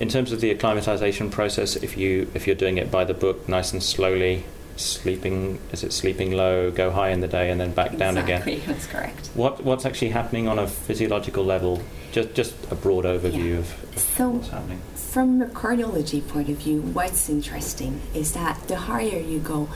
In 0.00 0.08
terms 0.08 0.32
of 0.32 0.40
the 0.40 0.50
acclimatization 0.50 1.30
process, 1.30 1.76
if 1.76 1.96
you 1.96 2.28
if 2.34 2.46
you're 2.46 2.56
doing 2.64 2.76
it 2.78 2.90
by 2.90 3.04
the 3.04 3.14
book, 3.14 3.48
nice 3.48 3.72
and 3.72 3.80
slowly, 3.82 4.44
sleeping 4.76 5.58
is 5.72 5.84
it 5.84 5.92
sleeping 5.92 6.32
low, 6.32 6.70
go 6.72 6.90
high 6.90 7.10
in 7.10 7.20
the 7.20 7.28
day, 7.28 7.50
and 7.50 7.60
then 7.60 7.70
back 7.72 7.96
down 7.96 8.16
exactly, 8.18 8.54
again. 8.54 8.66
That's 8.72 8.86
correct. 8.86 9.30
What 9.34 9.62
what's 9.64 9.86
actually 9.86 10.10
happening 10.10 10.48
on 10.48 10.58
a 10.58 10.66
physiological 10.66 11.44
level? 11.44 11.80
Just 12.10 12.34
just 12.34 12.54
a 12.72 12.74
broad 12.74 13.04
overview 13.04 13.52
Yeah. 13.52 13.58
of, 13.62 13.94
of 13.96 13.98
So- 13.98 14.30
what's 14.30 14.48
happening. 14.48 14.80
From 14.94 15.40
a 15.42 15.46
cardiology 15.46 16.20
point 16.28 16.48
of 16.50 16.56
view, 16.58 16.80
what's 16.82 17.28
interesting 17.30 18.00
is 18.14 18.32
that 18.32 18.56
the 18.68 18.76
higher 18.90 19.18
you 19.32 19.38
go, 19.38 19.68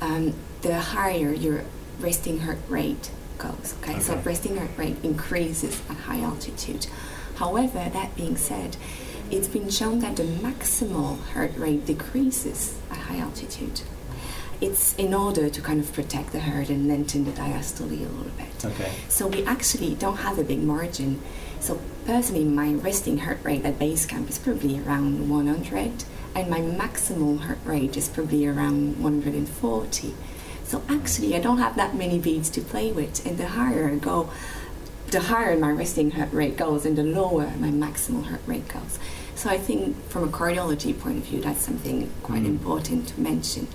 um, 0.00 0.32
the 0.62 0.78
higher 0.94 1.32
your 1.32 1.64
resting 1.98 2.38
heart 2.40 2.60
rate 2.68 3.10
goes. 3.38 3.74
Okay? 3.82 3.98
so 4.00 4.14
resting 4.24 4.56
heart 4.56 4.70
rate 4.76 4.96
increases 5.02 5.82
at 5.90 5.96
high 6.08 6.20
altitude. 6.20 6.86
However, 7.36 7.88
that 7.92 8.16
being 8.16 8.36
said, 8.36 8.76
it's 9.30 9.48
been 9.48 9.70
shown 9.70 10.00
that 10.00 10.16
the 10.16 10.22
maximal 10.22 11.22
heart 11.32 11.56
rate 11.56 11.86
decreases 11.86 12.78
at 12.90 12.98
high 12.98 13.18
altitude. 13.18 13.82
It's 14.60 14.94
in 14.94 15.12
order 15.12 15.50
to 15.50 15.60
kind 15.60 15.80
of 15.80 15.92
protect 15.92 16.32
the 16.32 16.40
heart 16.40 16.70
and 16.70 16.88
lengthen 16.88 17.24
the 17.26 17.32
diastole 17.32 17.90
a 17.90 18.08
little 18.08 18.30
bit. 18.38 18.64
Okay. 18.64 18.90
So 19.08 19.26
we 19.26 19.44
actually 19.44 19.94
don't 19.96 20.16
have 20.18 20.38
a 20.38 20.44
big 20.44 20.62
margin. 20.62 21.20
So 21.60 21.78
personally, 22.06 22.44
my 22.44 22.72
resting 22.72 23.18
heart 23.18 23.38
rate 23.42 23.64
at 23.66 23.78
base 23.78 24.06
camp 24.06 24.30
is 24.30 24.38
probably 24.38 24.78
around 24.78 25.28
100, 25.28 26.04
and 26.34 26.48
my 26.48 26.60
maximal 26.60 27.40
heart 27.40 27.58
rate 27.64 27.96
is 27.96 28.08
probably 28.08 28.46
around 28.46 29.02
140. 29.02 30.14
So 30.64 30.82
actually, 30.88 31.36
I 31.36 31.40
don't 31.40 31.58
have 31.58 31.76
that 31.76 31.94
many 31.94 32.18
beats 32.18 32.48
to 32.50 32.60
play 32.60 32.92
with, 32.92 33.26
and 33.26 33.36
the 33.36 33.48
higher 33.48 33.90
I 33.90 33.96
go, 33.96 34.30
the 35.10 35.20
higher 35.20 35.56
my 35.58 35.70
resting 35.70 36.10
heart 36.12 36.32
rate 36.32 36.56
goes, 36.56 36.84
and 36.86 36.96
the 36.96 37.02
lower 37.04 37.46
my 37.58 37.68
maximal 37.70 38.24
heart 38.24 38.40
rate 38.46 38.68
goes. 38.68 38.98
So 39.34 39.50
I 39.50 39.58
think, 39.58 39.96
from 40.08 40.24
a 40.24 40.28
cardiology 40.28 40.98
point 40.98 41.18
of 41.18 41.24
view, 41.24 41.40
that's 41.40 41.60
something 41.60 42.10
quite 42.22 42.42
Mm. 42.42 42.46
important 42.56 43.08
to 43.08 43.20
mention. 43.20 43.68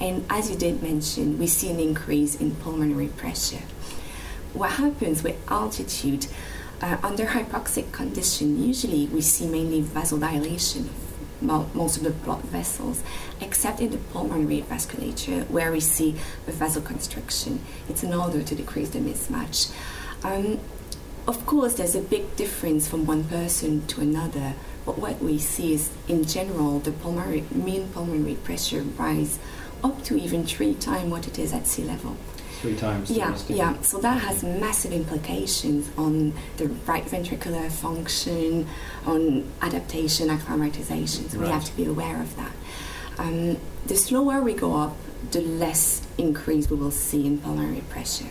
And 0.00 0.24
as 0.30 0.50
you 0.50 0.56
did 0.56 0.82
mention, 0.82 1.38
we 1.38 1.46
see 1.46 1.70
an 1.70 1.80
increase 1.80 2.34
in 2.36 2.52
pulmonary 2.56 3.08
pressure 3.08 3.62
what 4.54 4.70
happens 4.72 5.22
with 5.22 5.36
altitude 5.50 6.26
uh, 6.80 6.96
under 7.02 7.26
hypoxic 7.26 7.92
condition 7.92 8.62
usually 8.62 9.06
we 9.06 9.20
see 9.20 9.46
mainly 9.46 9.82
vasodilation 9.82 10.86
of 10.86 11.42
mo- 11.42 11.68
most 11.74 11.98
of 11.98 12.02
the 12.02 12.10
blood 12.10 12.40
vessels 12.44 13.02
except 13.42 13.78
in 13.78 13.90
the 13.90 13.98
pulmonary 13.98 14.62
vasculature 14.62 15.46
where 15.50 15.70
we 15.70 15.80
see 15.80 16.16
the 16.46 16.52
vasoconstriction 16.52 17.58
it's 17.90 18.02
in 18.02 18.14
order 18.14 18.42
to 18.42 18.54
decrease 18.54 18.88
the 18.88 18.98
mismatch 18.98 19.70
um, 20.24 20.58
of 21.26 21.44
course 21.46 21.74
there's 21.74 21.94
a 21.94 22.00
big 22.00 22.36
difference 22.36 22.88
from 22.88 23.06
one 23.06 23.24
person 23.24 23.86
to 23.86 24.00
another 24.00 24.54
but 24.86 24.98
what 24.98 25.20
we 25.20 25.38
see 25.38 25.74
is 25.74 25.90
in 26.08 26.24
general 26.24 26.78
the 26.80 26.92
pulmonary 26.92 27.44
mean 27.50 27.88
pulmonary 27.88 28.34
pressure 28.36 28.82
rise 28.82 29.38
up 29.84 30.02
to 30.02 30.16
even 30.18 30.44
three 30.44 30.74
times 30.74 31.10
what 31.10 31.26
it 31.26 31.38
is 31.38 31.52
at 31.52 31.66
sea 31.66 31.84
level 31.84 32.16
Three 32.60 32.74
times. 32.74 33.08
yeah, 33.08 33.38
yeah. 33.48 33.80
So 33.82 33.98
that 33.98 34.20
has 34.22 34.42
massive 34.42 34.92
implications 34.92 35.88
on 35.96 36.32
the 36.56 36.66
right 36.66 37.04
ventricular 37.04 37.70
function, 37.70 38.66
on 39.06 39.48
adaptation, 39.62 40.28
acclimatization. 40.28 41.28
So 41.28 41.38
we 41.38 41.46
have 41.46 41.64
to 41.66 41.76
be 41.76 41.84
aware 41.84 42.20
of 42.20 42.34
that. 42.34 42.50
Um, 43.16 43.58
the 43.86 43.94
slower 43.94 44.40
we 44.40 44.54
go 44.54 44.74
up, 44.74 44.96
the 45.30 45.40
less 45.40 46.04
increase 46.18 46.68
we 46.68 46.76
will 46.76 46.90
see 46.90 47.26
in 47.26 47.38
pulmonary 47.38 47.82
pressure. 47.82 48.30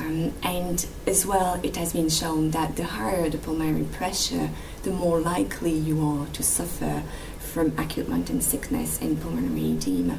Um, 0.00 0.34
and 0.42 0.86
as 1.06 1.24
well, 1.24 1.58
it 1.62 1.76
has 1.76 1.92
been 1.92 2.08
shown 2.10 2.50
that 2.50 2.76
the 2.76 2.84
higher 2.84 3.28
the 3.30 3.38
pulmonary 3.38 3.84
pressure, 3.84 4.50
the 4.82 4.90
more 4.90 5.20
likely 5.20 5.72
you 5.72 6.04
are 6.06 6.26
to 6.26 6.42
suffer 6.42 7.02
from 7.38 7.72
acute 7.78 8.08
mountain 8.08 8.40
sickness 8.42 9.00
and 9.00 9.20
pulmonary 9.20 9.72
edema. 9.72 10.18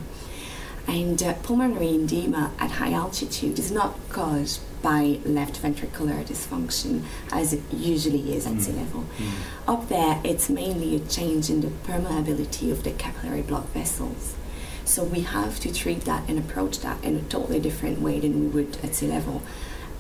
And 0.88 1.22
uh, 1.22 1.34
pulmonary 1.44 1.96
edema 1.96 2.52
at 2.60 2.72
high 2.72 2.94
altitude 2.94 3.60
is 3.60 3.72
not 3.72 3.96
caused 4.10 4.62
by 4.82 5.20
left 5.26 5.62
ventricular 5.62 6.24
dysfunction 6.26 7.04
as 7.32 7.52
it 7.54 7.62
usually 7.72 8.34
is 8.36 8.48
at 8.48 8.62
sea 8.62 8.72
Mm. 8.72 8.78
level. 8.78 9.04
Mm. 9.18 9.32
Up 9.68 9.90
there, 9.90 10.22
it's 10.24 10.50
mainly 10.50 10.96
a 10.96 11.00
change 11.00 11.50
in 11.50 11.62
the 11.62 11.68
permeability 11.68 12.72
of 12.72 12.84
the 12.84 12.92
capillary 12.92 13.42
blood 13.42 13.66
vessels. 13.70 14.34
So 14.86 15.04
we 15.04 15.22
have 15.22 15.60
to 15.60 15.74
treat 15.74 16.02
that 16.06 16.24
and 16.30 16.40
approach 16.40 16.80
that 16.80 17.04
in 17.04 17.18
a 17.18 17.22
totally 17.24 17.60
different 17.60 18.00
way 18.02 18.22
than 18.22 18.40
we 18.40 18.48
would 18.48 18.78
at 18.82 18.96
sea 18.96 19.08
level. 19.08 19.42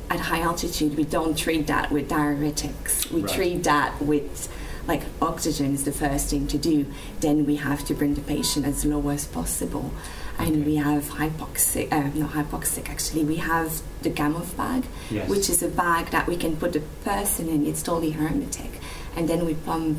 At 0.10 0.22
high 0.22 0.40
altitude, 0.42 0.96
we 0.96 1.04
don't 1.04 1.38
treat 1.38 1.68
that 1.68 1.92
with 1.92 2.10
diuretics. 2.10 3.12
We 3.12 3.22
Right. 3.22 3.34
treat 3.36 3.64
that 3.64 4.02
with 4.02 4.48
like 4.88 5.02
oxygen 5.22 5.74
is 5.74 5.84
the 5.84 5.92
first 5.92 6.30
thing 6.30 6.48
to 6.48 6.58
do. 6.58 6.86
Then 7.20 7.46
we 7.46 7.58
have 7.58 7.84
to 7.88 7.94
bring 7.94 8.14
the 8.14 8.22
patient 8.22 8.66
as 8.66 8.86
low 8.86 9.10
as 9.10 9.26
possible. 9.26 9.92
And 10.40 10.50
Okay. 10.58 10.62
we 10.62 10.76
have 10.78 11.10
hypoxic, 11.18 11.92
uh, 11.92 12.10
not 12.16 12.32
hypoxic 12.32 12.90
actually, 12.90 13.26
we 13.26 13.36
have 13.36 13.82
the 14.04 14.10
Gamow 14.10 14.46
bag, 14.56 14.84
Yes. 15.12 15.28
which 15.28 15.50
is 15.50 15.62
a 15.62 15.68
bag 15.68 16.12
that 16.12 16.26
we 16.26 16.38
can 16.38 16.56
put 16.56 16.72
the 16.72 16.80
person 17.04 17.50
in. 17.50 17.66
It's 17.66 17.82
totally 17.82 18.12
hermetic, 18.12 18.80
and 19.16 19.28
then 19.28 19.46
we 19.46 19.56
pump 19.56 19.98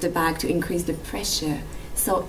the 0.00 0.10
bag 0.10 0.38
to 0.40 0.48
increase 0.48 0.82
the 0.82 0.92
pressure. 0.92 1.60
So 1.94 2.26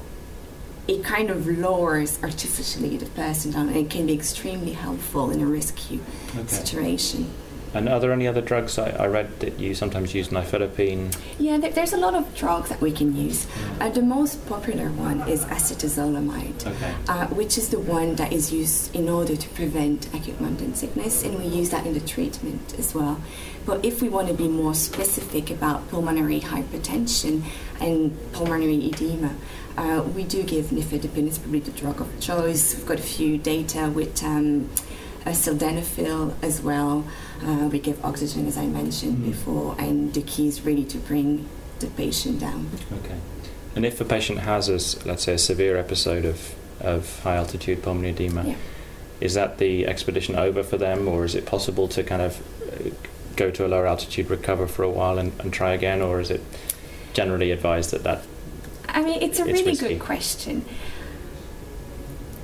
it 0.88 1.04
kind 1.04 1.30
of 1.30 1.48
lowers 1.48 2.20
artificially 2.24 2.98
the 2.98 3.06
person 3.08 3.52
down, 3.52 3.70
and 3.70 3.78
it 3.78 3.90
can 3.90 4.06
be 4.08 4.14
extremely 4.14 4.74
helpful 4.74 5.32
in 5.32 5.42
a 5.42 5.46
rescue 5.46 6.00
Okay. 6.36 6.48
situation. 6.48 7.30
And 7.76 7.90
are 7.90 8.00
there 8.00 8.12
any 8.12 8.28
other 8.28 8.42
drugs? 8.42 8.78
I, 8.78 8.92
I 8.92 9.08
read 9.08 9.40
that 9.40 9.60
you 9.60 9.74
sometimes 9.74 10.14
use 10.14 10.28
nifedipine. 10.30 11.18
Yeah, 11.40 11.58
there, 11.58 11.72
there's 11.72 11.92
a 11.94 11.98
lot 11.98 12.14
of 12.14 12.36
drugs 12.36 12.70
that 12.70 12.80
we 12.82 12.92
can 12.92 13.16
use. 13.16 13.48
Uh, 13.80 13.90
the 13.90 14.04
most 14.04 14.46
popular 14.46 14.90
one 14.90 15.28
is 15.28 15.44
acetazolamide. 15.46 16.68
Okay. 16.68 16.94
uh, 17.08 17.26
which 17.28 17.58
is 17.58 17.70
the 17.70 17.80
one 17.80 18.16
that 18.18 18.32
is 18.32 18.54
used 18.54 18.96
in 18.96 19.10
order 19.10 19.36
to 19.36 19.50
prevent 19.50 20.06
acute 20.14 20.40
mountain 20.40 20.76
sickness, 20.76 21.24
and 21.24 21.40
we 21.40 21.46
use 21.46 21.72
that 21.72 21.88
in 21.88 21.94
the 21.96 22.00
treatment 22.00 22.76
as 22.78 22.94
well. 22.94 23.20
But 23.66 23.84
if 23.84 24.04
we 24.04 24.10
want 24.10 24.28
to 24.28 24.34
be 24.36 24.48
more 24.48 24.76
specific 24.76 25.50
about 25.50 25.90
pulmonary 25.90 26.42
hypertension 26.42 27.42
and 27.80 28.16
pulmonary 28.34 28.86
edema, 28.88 29.34
uh, 29.78 30.04
we 30.16 30.24
do 30.24 30.44
give 30.44 30.66
nifedipine. 30.68 31.28
It's 31.28 31.38
probably 31.38 31.60
the 31.60 31.72
drug 31.72 32.02
of 32.02 32.20
choice. 32.20 32.76
We've 32.76 32.86
got 32.86 33.00
a 33.00 33.04
few 33.04 33.38
data 33.38 33.90
with 33.94 34.24
um, 34.24 34.70
uh, 35.26 35.32
sildenafil 35.32 36.34
as 36.42 36.62
well. 36.62 37.06
Uh, 37.44 37.70
we 37.72 37.80
give 37.80 38.04
oxygen, 38.06 38.48
as 38.48 38.58
I 38.58 38.66
mentioned 38.68 39.18
Mhm. 39.20 39.26
before, 39.32 39.76
and 39.80 40.14
the 40.14 40.22
key 40.22 40.48
is 40.48 40.62
really 40.66 40.84
to 40.86 40.98
bring 40.98 41.46
the 41.80 41.88
patient 41.88 42.40
down. 42.40 42.70
Okay. 43.04 43.16
And 43.76 43.86
if 43.86 44.00
a 44.00 44.06
patient 44.06 44.40
has, 44.40 44.70
a, 44.70 45.08
let's 45.08 45.24
say, 45.24 45.34
a 45.34 45.38
severe 45.38 45.78
episode 45.78 46.26
of, 46.26 46.54
of 46.80 47.20
high 47.24 47.36
altitude 47.36 47.82
pulmonary 47.82 48.12
edema, 48.14 48.44
Yeah. 48.46 48.56
is 49.20 49.34
that 49.34 49.58
the 49.58 49.88
expedition 49.88 50.36
over 50.36 50.64
for 50.64 50.78
them, 50.78 51.08
or 51.08 51.26
is 51.26 51.34
it 51.36 51.46
possible 51.46 51.88
to 51.90 52.04
kind 52.04 52.22
of 52.22 52.40
uh, 52.72 52.90
go 53.36 53.50
to 53.50 53.66
a 53.66 53.68
lower 53.68 53.88
altitude, 53.88 54.30
recover 54.30 54.68
for 54.68 54.84
a 54.84 54.90
while, 54.90 55.18
and, 55.18 55.32
and 55.40 55.52
try 55.52 55.74
again, 55.74 56.02
or 56.02 56.20
is 56.22 56.30
it 56.30 56.42
generally 57.14 57.52
advised 57.52 57.92
that 57.92 58.04
that 58.04 58.22
I 58.94 59.02
mean, 59.02 59.22
it's 59.22 59.40
a 59.40 59.44
It's 59.44 59.52
really 59.60 59.64
risky. 59.72 59.88
good 59.90 60.00
question. 60.00 60.66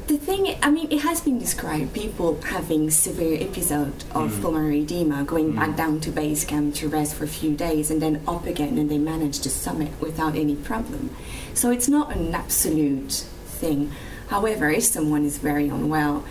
The 0.08 0.18
thing, 0.18 0.56
I 0.64 0.72
mean, 0.72 0.88
it 0.92 1.02
has 1.02 1.22
been 1.22 1.38
described 1.38 1.94
people 1.94 2.40
having 2.44 2.90
severe 2.90 3.38
episode 3.40 3.94
of 4.16 4.32
Mm. 4.32 4.42
pulmonary 4.42 4.82
edema, 4.82 5.24
going 5.24 5.54
Mm. 5.54 5.56
back 5.58 5.78
down 5.78 6.00
to 6.00 6.10
base 6.10 6.44
camp 6.46 6.74
to 6.76 6.90
rest 6.90 7.14
for 7.14 7.26
a 7.26 7.28
few 7.28 7.52
days, 7.52 7.92
and 7.92 8.02
then 8.02 8.22
up 8.28 8.48
again, 8.48 8.80
and 8.80 8.90
they 8.90 8.98
manage 8.98 9.40
to 9.42 9.50
summit 9.52 9.92
without 10.02 10.36
any 10.36 10.56
problem. 10.56 11.12
So 11.54 11.70
it's 11.70 11.88
not 11.88 12.16
an 12.16 12.34
absolute 12.34 13.24
thing. 13.60 13.92
However, 14.30 14.72
if 14.72 14.84
someone 14.86 15.26
is 15.26 15.38
very 15.38 15.68
unwell, 15.70 16.24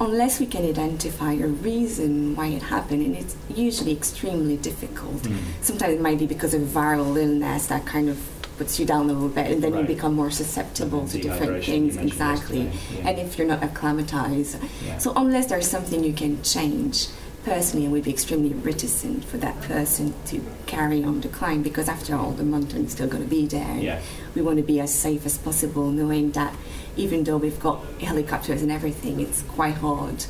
unless 0.00 0.38
we 0.38 0.46
can 0.46 0.64
identify 0.64 1.32
a 1.32 1.46
reason 1.48 2.36
why 2.36 2.46
it 2.48 2.62
happened, 2.62 3.04
and 3.04 3.16
it's 3.16 3.34
usually 3.52 3.90
extremely 3.92 4.56
difficult. 4.56 5.26
Sometimes 5.60 5.94
it 5.94 6.00
might 6.00 6.18
be 6.20 6.26
because 6.26 6.54
of 6.54 6.62
viral 6.62 7.16
illness 7.20 7.66
that 7.66 7.84
kind 7.84 8.08
of 8.08 8.18
puts 8.56 8.78
you 8.78 8.86
down 8.86 9.10
a 9.10 9.12
little 9.12 9.28
bit, 9.28 9.50
and 9.50 9.62
then 9.62 9.72
Right. 9.72 9.80
you 9.88 9.94
become 9.94 10.14
more 10.14 10.30
susceptible 10.30 11.06
to 11.08 11.18
different 11.18 11.64
things. 11.64 11.96
Exactly. 11.96 12.70
yeah. 12.96 13.08
And 13.08 13.18
if 13.18 13.36
you're 13.38 13.46
not 13.48 13.62
acclimatized, 13.62 14.56
Yeah. 14.86 14.98
so 14.98 15.12
unless 15.16 15.46
there's 15.46 15.68
something 15.68 16.04
you 16.04 16.12
can 16.12 16.42
change, 16.42 17.08
personally, 17.44 17.86
I 17.86 17.90
would 17.90 18.04
be 18.04 18.10
extremely 18.10 18.54
reticent 18.54 19.24
for 19.24 19.36
that 19.38 19.60
person 19.62 20.14
to 20.26 20.40
carry 20.66 21.04
on 21.04 21.20
the 21.20 21.28
climb 21.28 21.62
because 21.62 21.88
after 21.88 22.14
all, 22.16 22.30
the 22.32 22.42
mountain 22.44 22.86
is 22.86 22.92
still 22.92 23.06
going 23.08 23.22
to 23.24 23.28
be 23.28 23.46
there. 23.46 23.76
yeah. 23.78 23.98
We 24.34 24.42
want 24.42 24.56
to 24.58 24.62
be 24.64 24.80
as 24.80 24.92
safe 24.94 25.26
as 25.26 25.36
possible, 25.38 25.90
knowing 25.90 26.30
that 26.32 26.54
even 26.96 27.24
though 27.24 27.36
we've 27.36 27.60
got 27.60 27.84
helicopters 28.00 28.62
and 28.62 28.70
everything, 28.72 29.20
it's 29.20 29.42
quite 29.42 29.74
hard 29.74 30.24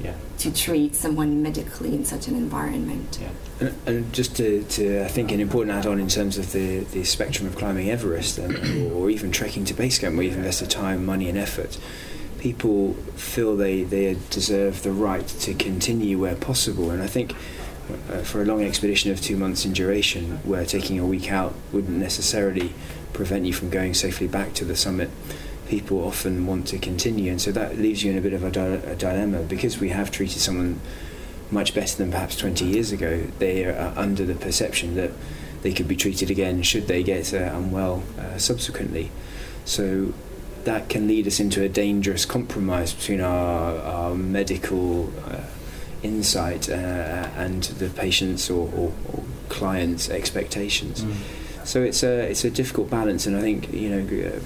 yeah. 0.00 0.14
to 0.38 0.52
treat 0.52 0.94
someone 0.94 1.42
medically 1.42 1.94
in 1.94 2.04
such 2.04 2.28
an 2.28 2.36
environment. 2.36 3.18
Yeah. 3.20 3.30
And, 3.60 3.88
and 3.88 4.12
just 4.12 4.36
to, 4.36 4.62
to, 4.62 5.04
I 5.04 5.08
think, 5.08 5.32
an 5.32 5.40
important 5.40 5.76
add-on 5.76 5.98
in 5.98 6.08
terms 6.08 6.38
of 6.38 6.52
the, 6.52 6.80
the 6.80 7.04
spectrum 7.04 7.46
of 7.46 7.56
climbing 7.56 7.90
Everest 7.90 8.38
and, 8.38 8.92
or 8.92 9.10
even 9.10 9.32
trekking 9.32 9.64
to 9.66 9.74
base 9.74 9.98
camp 9.98 10.16
where 10.16 10.24
you've 10.24 10.36
invested 10.36 10.70
time, 10.70 11.04
money 11.04 11.28
and 11.28 11.36
effort, 11.36 11.78
people 12.38 12.94
feel 13.16 13.56
they, 13.56 13.82
they 13.82 14.16
deserve 14.30 14.82
the 14.82 14.92
right 14.92 15.26
to 15.26 15.54
continue 15.54 16.18
where 16.18 16.36
possible. 16.36 16.90
And 16.90 17.02
I 17.02 17.08
think 17.08 17.34
uh, 18.10 18.18
for 18.18 18.42
a 18.42 18.44
long 18.44 18.62
expedition 18.62 19.10
of 19.10 19.20
two 19.20 19.36
months 19.36 19.64
in 19.64 19.72
duration, 19.72 20.38
where 20.44 20.64
taking 20.64 21.00
a 21.00 21.06
week 21.06 21.32
out 21.32 21.54
wouldn't 21.72 21.98
necessarily 21.98 22.72
prevent 23.12 23.46
you 23.46 23.52
from 23.52 23.70
going 23.70 23.94
safely 23.94 24.28
back 24.28 24.54
to 24.54 24.64
the 24.64 24.76
summit, 24.76 25.10
people 25.68 26.04
often 26.04 26.46
want 26.46 26.66
to 26.68 26.78
continue. 26.78 27.30
And 27.30 27.40
so 27.40 27.52
that 27.52 27.78
leaves 27.78 28.02
you 28.02 28.10
in 28.10 28.18
a 28.18 28.20
bit 28.20 28.32
of 28.32 28.42
a, 28.42 28.50
di- 28.50 28.62
a 28.62 28.96
dilemma 28.96 29.42
because 29.42 29.78
we 29.78 29.90
have 29.90 30.10
treated 30.10 30.40
someone 30.40 30.80
much 31.50 31.74
better 31.74 31.96
than 31.96 32.10
perhaps 32.10 32.36
20 32.36 32.64
years 32.64 32.92
ago. 32.92 33.24
They 33.38 33.64
are 33.64 33.92
under 33.96 34.24
the 34.24 34.34
perception 34.34 34.94
that 34.96 35.12
they 35.62 35.72
could 35.72 35.88
be 35.88 35.96
treated 35.96 36.30
again 36.30 36.62
should 36.62 36.86
they 36.86 37.02
get 37.02 37.34
uh, 37.34 37.38
unwell 37.54 38.02
uh, 38.18 38.38
subsequently. 38.38 39.10
So 39.64 40.14
that 40.64 40.88
can 40.88 41.06
lead 41.08 41.26
us 41.26 41.40
into 41.40 41.62
a 41.62 41.68
dangerous 41.68 42.24
compromise 42.24 42.92
between 42.92 43.20
our, 43.20 43.78
our 43.78 44.14
medical 44.14 45.12
uh, 45.26 45.42
insight 46.02 46.68
uh, 46.68 46.72
and 46.72 47.64
the 47.64 47.88
patient's 47.88 48.50
or, 48.50 48.68
or, 48.74 48.92
or 49.12 49.24
client's 49.48 50.08
expectations. 50.08 51.02
Mm. 51.02 51.14
So 51.64 51.82
it's 51.82 52.02
a 52.02 52.30
it's 52.30 52.44
a 52.44 52.50
difficult 52.50 52.88
balance, 52.88 53.26
and 53.26 53.36
I 53.36 53.42
think 53.42 53.72
you 53.72 53.90
know 53.90 54.28
uh, 54.28 54.40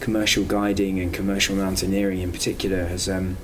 commercial 0.00 0.44
guiding 0.44 0.98
and 1.00 1.12
commercial 1.12 1.56
mountaineering 1.56 2.20
in 2.20 2.32
particular 2.32 2.86
has 2.86 3.08
um, 3.08 3.36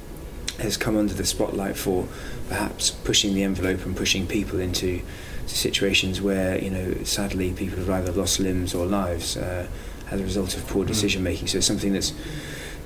has 0.59 0.77
come 0.77 0.97
under 0.97 1.15
the 1.15 1.25
spotlight 1.25 1.77
for 1.77 2.07
perhaps 2.49 2.91
pushing 2.91 3.35
the 3.35 3.43
envelope 3.43 3.85
and 3.87 3.97
pushing 3.97 4.27
people 4.27 4.59
into 4.61 5.01
situations 5.47 6.21
where 6.21 6.63
you 6.63 6.71
know 6.71 6.95
sadly 7.05 7.53
people 7.53 7.79
have 7.79 7.91
either 7.91 8.13
lost 8.13 8.39
limbs 8.41 8.75
or 8.75 8.87
lives 8.87 9.37
uh, 9.37 9.67
as 10.11 10.21
a 10.21 10.25
result 10.25 10.57
of 10.57 10.67
poor 10.69 10.85
Mm. 10.85 10.89
decision 10.89 11.23
making. 11.23 11.49
So 11.49 11.59
it's 11.59 11.67
something 11.67 11.93
that's 11.93 12.13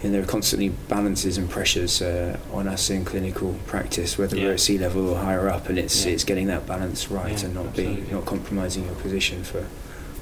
and 0.02 0.12
there 0.14 0.23
are 0.23 0.26
constantly 0.26 0.68
balances 0.68 1.38
and 1.38 1.49
pressures 1.49 2.02
uh, 2.02 2.37
on 2.52 2.68
us 2.68 2.90
in 2.90 3.04
clinical 3.04 3.56
practice, 3.66 4.18
whether 4.18 4.37
Yeah. 4.37 4.44
we're 4.44 4.52
at 4.52 4.61
sea 4.61 4.76
level 4.78 5.08
or 5.08 5.16
higher 5.18 5.49
up, 5.49 5.68
and 5.68 5.78
it's 5.78 6.04
Yeah. 6.04 6.12
it's 6.12 6.25
getting 6.25 6.46
that 6.49 6.66
balance 6.66 7.11
right 7.11 7.38
Yeah, 7.40 7.46
and 7.46 7.54
not 7.54 7.75
being 7.75 8.06
not 8.12 8.26
compromising 8.26 8.85
your 8.85 8.94
position 8.94 9.42
for 9.42 9.64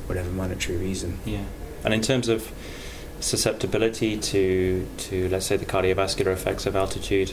whatever 0.06 0.30
monetary 0.30 0.78
reason. 0.78 1.18
Yeah. 1.24 1.44
And 1.84 1.92
in 1.92 2.00
terms 2.02 2.28
of 2.28 2.50
susceptibility 3.24 4.18
to, 4.18 4.86
to 4.98 5.28
let's 5.28 5.46
say, 5.46 5.56
the 5.56 5.64
cardiovascular 5.64 6.32
effects 6.32 6.66
of 6.66 6.76
altitude, 6.76 7.32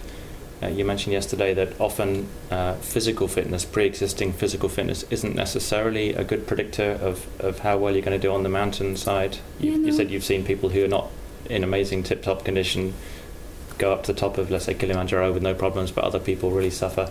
uh, 0.63 0.67
you 0.67 0.86
mentioned 0.86 1.12
yesterday 1.13 1.53
that 1.53 1.79
often 1.81 2.27
uh, 2.50 2.75
physical 2.75 3.27
fitness, 3.27 3.65
pre 3.65 3.86
existing 3.86 4.31
physical 4.31 4.69
fitness, 4.69 5.03
isn't 5.10 5.36
necessarily 5.36 6.13
a 6.13 6.24
good 6.24 6.48
predictor 6.48 6.91
of, 7.01 7.27
of 7.41 7.60
how 7.60 7.77
well 7.77 7.93
you're 7.93 8.05
going 8.05 8.19
to 8.19 8.27
do 8.27 8.33
on 8.33 8.43
the 8.43 8.50
mountain 8.50 8.95
side. 8.95 9.38
You, 9.60 9.71
Yeah, 9.71 9.77
you 9.88 9.91
said 9.91 10.10
you've 10.12 10.24
seen 10.24 10.45
people 10.45 10.69
who 10.69 10.83
are 10.86 10.88
not 10.88 11.10
in 11.50 11.63
amazing 11.63 12.03
tip 12.03 12.24
top 12.24 12.45
condition 12.45 12.93
go 13.77 13.91
up 13.91 14.03
to 14.03 14.13
the 14.13 14.19
top 14.19 14.38
of, 14.38 14.51
let's 14.51 14.65
say, 14.65 14.75
Kilimanjaro 14.75 15.31
with 15.33 15.41
no 15.43 15.55
problems, 15.55 15.91
but 15.91 16.03
other 16.03 16.19
people 16.19 16.51
really 16.51 16.69
suffer, 16.69 17.10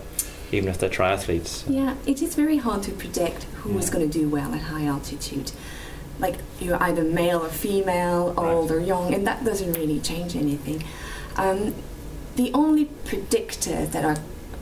even 0.53 0.69
if 0.69 0.77
they're 0.77 0.89
triathletes. 0.89 1.63
Yeah, 1.67 1.95
it 2.05 2.21
is 2.21 2.33
very 2.35 2.57
hard 2.57 2.81
to 2.83 2.91
predict 2.91 3.43
who 3.61 3.77
is 3.77 3.87
Yeah. 3.87 3.93
going 3.93 4.09
to 4.09 4.19
do 4.19 4.29
well 4.29 4.53
at 4.53 4.61
high 4.61 4.85
altitude. 4.85 5.51
Like 6.19 6.37
you're 6.59 6.81
either 6.81 7.03
male 7.03 7.39
or 7.39 7.49
female, 7.49 8.33
Right. 8.33 8.53
old 8.53 8.71
or 8.71 8.79
young, 8.79 9.13
and 9.13 9.25
that 9.27 9.43
doesn't 9.43 9.73
really 9.73 9.99
change 9.99 10.35
anything. 10.35 10.83
Um, 11.37 11.73
the 12.35 12.51
only 12.53 12.85
predictors 13.05 13.91
that 13.91 14.05
are 14.05 14.17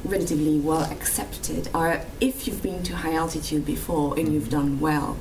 relatively 0.05 0.57
well 0.59 0.83
accepted 0.91 1.67
are 1.73 2.01
if 2.21 2.47
you've 2.47 2.61
been 2.63 2.81
to 2.83 2.95
high 2.95 3.13
altitude 3.15 3.65
before 3.65 4.17
and 4.17 4.33
you've 4.33 4.45
Mhm. 4.45 4.49
done 4.51 4.79
well, 4.79 5.17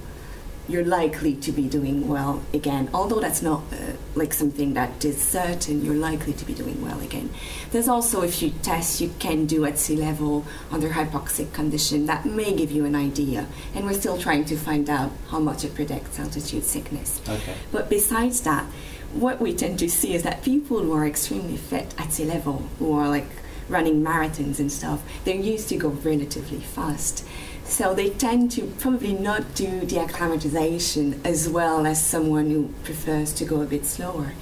you're 0.68 0.84
likely 0.84 1.34
to 1.34 1.50
be 1.50 1.66
doing 1.66 2.06
well 2.06 2.42
again. 2.52 2.90
Although 2.92 3.20
that's 3.20 3.42
not 3.42 3.62
uh, 3.72 3.92
like 4.14 4.34
something 4.34 4.74
that 4.74 5.04
is 5.04 5.20
certain, 5.20 5.84
you're 5.84 5.94
likely 5.94 6.34
to 6.34 6.44
be 6.44 6.52
doing 6.52 6.82
well 6.82 7.00
again. 7.00 7.30
There's 7.70 7.88
also 7.88 8.22
a 8.22 8.28
few 8.28 8.50
tests 8.62 9.00
you 9.00 9.14
can 9.18 9.46
do 9.46 9.64
at 9.64 9.78
sea 9.78 9.96
level 9.96 10.44
under 10.70 10.90
hypoxic 10.90 11.52
condition 11.52 12.06
that 12.06 12.26
may 12.26 12.54
give 12.54 12.70
you 12.70 12.84
an 12.84 12.94
idea, 12.94 13.46
and 13.74 13.86
we're 13.86 13.94
still 13.94 14.18
trying 14.18 14.44
to 14.46 14.56
find 14.56 14.90
out 14.90 15.10
how 15.30 15.38
much 15.38 15.64
it 15.64 15.74
predicts 15.74 16.18
altitude 16.18 16.64
sickness. 16.64 17.20
Okay. 17.28 17.54
But 17.72 17.88
besides 17.88 18.42
that, 18.42 18.64
what 19.12 19.40
we 19.40 19.54
tend 19.54 19.78
to 19.78 19.88
see 19.88 20.14
is 20.14 20.22
that 20.24 20.42
people 20.42 20.82
who 20.82 20.92
are 20.92 21.06
extremely 21.06 21.56
fit 21.56 21.94
at 21.98 22.12
sea 22.12 22.26
level, 22.26 22.68
who 22.78 22.92
are 22.92 23.08
like 23.08 23.28
running 23.68 24.02
marathons 24.02 24.58
and 24.58 24.70
stuff, 24.70 25.02
they're 25.24 25.34
used 25.34 25.68
to 25.70 25.76
go 25.76 25.88
relatively 25.88 26.60
fast. 26.60 27.26
So 27.68 27.94
they 27.94 28.10
tend 28.10 28.50
to 28.52 28.62
probably 28.80 29.12
not 29.12 29.54
do 29.54 29.80
the 29.80 30.00
acclimatization 30.00 31.20
as 31.22 31.48
well 31.48 31.86
as 31.86 32.04
someone 32.04 32.50
who 32.50 32.74
prefers 32.82 33.32
to 33.34 33.44
go 33.44 33.60
a 33.60 33.66
bit 33.66 33.84
slower. 33.84 34.32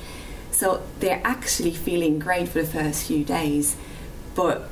So 0.53 0.83
they're 1.01 1.21
actually 1.23 1.73
feeling 1.73 2.19
great 2.19 2.49
for 2.49 2.63
the 2.63 2.69
first 2.69 3.09
few 3.09 3.25
days, 3.25 3.77
but 4.35 4.71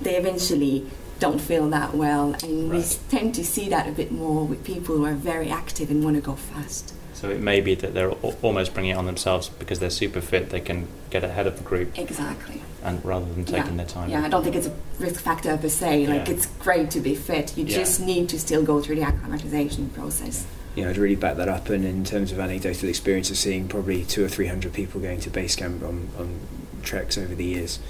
they 0.00 0.16
eventually 0.16 0.86
don't 1.18 1.40
feel 1.40 1.68
that 1.70 1.94
well. 1.94 2.34
And 2.42 2.70
we 2.70 2.82
tend 3.10 3.34
to 3.34 3.44
see 3.44 3.68
that 3.68 3.88
a 3.88 3.92
bit 3.92 4.12
more 4.12 4.46
with 4.46 4.64
people 4.64 4.96
who 4.96 5.04
are 5.04 5.14
very 5.14 5.50
active 5.50 5.90
and 5.90 6.02
want 6.02 6.16
to 6.16 6.22
go 6.22 6.34
fast. 6.34 6.94
So 7.12 7.28
it 7.30 7.40
may 7.40 7.60
be 7.60 7.74
that 7.74 7.94
they're 7.94 8.12
almost 8.12 8.74
bringing 8.74 8.92
it 8.92 8.96
on 8.96 9.06
themselves 9.06 9.48
because 9.48 9.80
they're 9.80 9.90
super 9.90 10.20
fit, 10.20 10.50
they 10.50 10.60
can 10.60 10.86
get 11.10 11.24
ahead 11.24 11.48
of 11.48 11.58
the 11.58 11.64
group, 11.64 11.98
Exactly. 11.98 12.62
And 12.84 13.04
rather 13.04 13.26
than 13.26 13.44
taking 13.44 13.70
Yeah. 13.72 13.76
their 13.76 13.86
time. 13.86 14.10
Yeah, 14.10 14.24
I 14.24 14.28
don't 14.28 14.42
think 14.44 14.56
it's 14.56 14.66
a 14.68 14.72
risk 14.98 15.20
factor 15.20 15.56
per 15.56 15.68
se. 15.68 16.06
Like 16.06 16.28
Yeah. 16.28 16.34
it's 16.34 16.46
great 16.60 16.90
to 16.92 17.00
be 17.00 17.14
fit. 17.14 17.56
You 17.56 17.64
Yeah. 17.64 17.78
just 17.78 18.00
need 18.00 18.28
to 18.30 18.38
still 18.38 18.62
go 18.62 18.80
through 18.80 18.96
the 18.96 19.02
acclimatization 19.02 19.90
process. 19.90 20.44
you 20.76 20.84
know, 20.84 20.90
I'd 20.90 20.96
really 20.98 21.16
back 21.16 21.36
that 21.38 21.48
up. 21.48 21.70
And 21.70 21.84
in 21.84 22.04
terms 22.04 22.30
of 22.30 22.38
anecdotal 22.38 22.88
experience 22.88 23.30
of 23.30 23.36
seeing 23.36 23.66
probably 23.66 24.04
two 24.04 24.24
or 24.24 24.28
three 24.28 24.46
hundred 24.46 24.72
people 24.72 25.00
going 25.00 25.18
to 25.20 25.30
base 25.30 25.56
camp 25.56 25.82
on, 25.82 26.08
on 26.16 26.38
treks 26.84 27.18
over 27.18 27.34
the 27.34 27.44
years, 27.44 27.80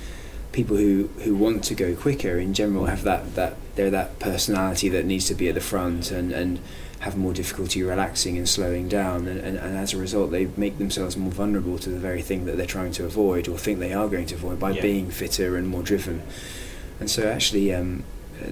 people 0.53 0.79
who, 0.79 1.11
who 1.19 1.35
want 1.35 1.65
to 1.65 1.75
go 1.75 1.95
quicker 1.95 2.39
in 2.39 2.55
general 2.55 2.87
have 2.87 3.03
that, 3.05 3.35
that 3.35 3.57
they're 3.77 3.91
that 3.91 4.19
personality 4.21 4.89
that 4.89 5.05
needs 5.05 5.27
to 5.27 5.35
be 5.35 5.49
at 5.49 5.55
the 5.55 5.61
front 5.61 6.11
and, 6.11 6.33
and 6.33 6.61
have 7.01 7.17
more 7.17 7.33
difficulty 7.33 7.83
relaxing 7.83 8.37
and 8.37 8.49
slowing 8.49 8.89
down 8.89 9.29
and, 9.29 9.39
and, 9.39 9.57
and 9.57 9.77
as 9.77 9.95
a 9.95 9.97
result 9.97 10.31
they 10.33 10.47
make 10.57 10.79
themselves 10.79 11.17
more 11.17 11.31
vulnerable 11.31 11.79
to 11.79 11.91
the 11.91 11.99
very 11.99 12.23
thing 12.23 12.45
that 12.47 12.57
they're 12.57 12.67
trying 12.67 12.91
to 12.91 13.05
avoid 13.05 13.47
or 13.49 13.57
think 13.57 13.79
they 13.79 13.93
are 13.93 14.09
going 14.09 14.27
to 14.27 14.35
avoid 14.35 14.59
by 14.59 14.73
Yeah. 14.73 14.83
being 14.83 15.11
fitter 15.11 15.57
and 15.57 15.69
more 15.69 15.83
driven. 15.83 16.23
And 16.99 17.09
so 17.09 17.29
actually 17.29 17.73
um, 17.73 18.03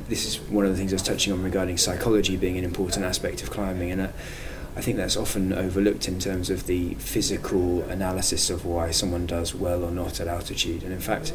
this 0.08 0.24
is 0.26 0.36
one 0.50 0.64
of 0.64 0.70
the 0.70 0.76
things 0.78 0.92
I 0.92 0.96
was 0.96 1.02
touching 1.02 1.32
on 1.32 1.42
regarding 1.42 1.76
psychology 1.76 2.36
being 2.36 2.56
an 2.58 2.64
important 2.64 3.04
aspect 3.04 3.42
of 3.42 3.50
climbing, 3.50 3.90
and 3.92 4.00
uh, 4.00 4.08
I 4.76 4.80
think 4.80 4.96
that's 4.96 5.16
often 5.16 5.52
overlooked 5.52 6.06
in 6.08 6.18
terms 6.18 6.50
of 6.50 6.66
the 6.66 6.94
physical 6.94 7.82
analysis 7.82 8.50
of 8.50 8.64
why 8.66 8.90
someone 8.90 9.26
does 9.26 9.54
well 9.54 9.84
or 9.84 9.90
not 9.90 10.20
at 10.20 10.26
altitude. 10.28 10.82
And 10.82 10.92
in 10.92 10.98
fact, 11.00 11.32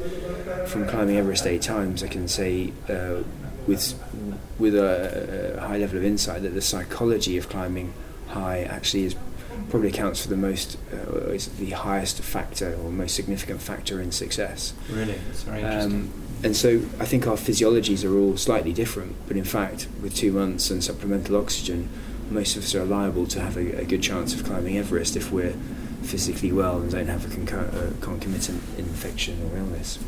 from 0.67 0.85
climbing 0.87 1.15
Everest 1.17 1.45
eight 1.47 1.61
times, 1.61 2.03
I 2.03 2.07
can 2.07 2.27
say 2.27 2.71
uh, 2.89 3.23
with 3.67 3.95
with 4.59 4.75
a 4.75 5.50
high 5.71 5.77
level 5.77 5.97
of 5.97 6.03
insight 6.03 6.41
that 6.41 6.53
the 6.53 6.61
psychology 6.61 7.37
of 7.37 7.47
climbing 7.47 7.93
high 8.27 8.63
actually 8.63 9.05
is 9.05 9.15
probably 9.69 9.87
accounts 9.87 10.21
for 10.21 10.27
the 10.27 10.35
most 10.35 10.77
uh, 10.93 11.29
is 11.29 11.47
the 11.47 11.69
highest 11.71 12.19
factor 12.21 12.77
or 12.83 12.91
most 12.91 13.15
significant 13.15 13.61
factor 13.61 14.01
in 14.01 14.11
success. 14.11 14.73
Really, 14.91 15.17
it's 15.29 15.43
very 15.43 15.61
interesting. 15.61 15.93
Um, 15.93 16.13
and 16.43 16.55
so 16.57 16.81
I 16.99 17.05
think 17.05 17.25
our 17.27 17.37
physiologies 17.37 18.03
are 18.03 18.17
all 18.17 18.35
slightly 18.35 18.73
different, 18.73 19.15
but 19.27 19.37
in 19.37 19.43
fact, 19.45 19.87
with 20.01 20.13
two 20.13 20.31
months 20.33 20.71
and 20.71 20.83
supplemental 20.83 21.37
oxygen, 21.37 21.87
most 22.29 22.57
of 22.57 22.63
us 22.63 22.75
are 22.75 22.83
liable 22.83 23.25
to 23.27 23.39
have 23.39 23.55
a, 23.55 23.79
a 23.79 23.85
good 23.85 24.01
chance 24.01 24.33
of 24.33 24.43
climbing 24.43 24.77
Everest 24.77 25.15
if 25.15 25.31
we're 25.31 25.55
physically 26.01 26.51
well 26.51 26.81
and 26.81 26.91
don't 26.91 27.07
have 27.07 27.25
a 27.31 27.33
concur- 27.33 27.71
uh, 27.71 28.03
concomitant 28.03 28.61
infection 28.77 29.37
or 29.45 29.57
illness. 29.57 29.99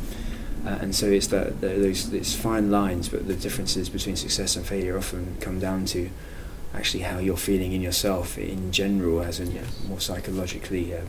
Uh, 0.64 0.78
and 0.80 0.94
so 0.94 1.06
it's 1.06 1.26
that 1.28 1.60
that 1.60 1.78
those 1.80 2.12
it's 2.12 2.34
fine 2.34 2.70
lines, 2.70 3.08
but 3.08 3.26
the 3.28 3.34
differences 3.34 3.88
between 3.88 4.16
success 4.16 4.56
and 4.56 4.64
failure 4.66 4.96
often 4.96 5.36
come 5.40 5.58
down 5.60 5.84
to 5.86 6.08
actually 6.74 7.02
how 7.02 7.18
you're 7.18 7.36
feeling 7.36 7.72
in 7.72 7.80
yourself 7.82 8.38
in 8.38 8.72
general, 8.72 9.22
as 9.22 9.38
in 9.40 9.50
Yes. 9.52 9.66
more 9.88 10.00
psychologically 10.00 10.94
uh, 10.94 11.00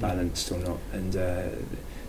balanced 0.00 0.50
or 0.50 0.58
not. 0.58 0.78
And 0.92 1.16
uh, 1.16 1.42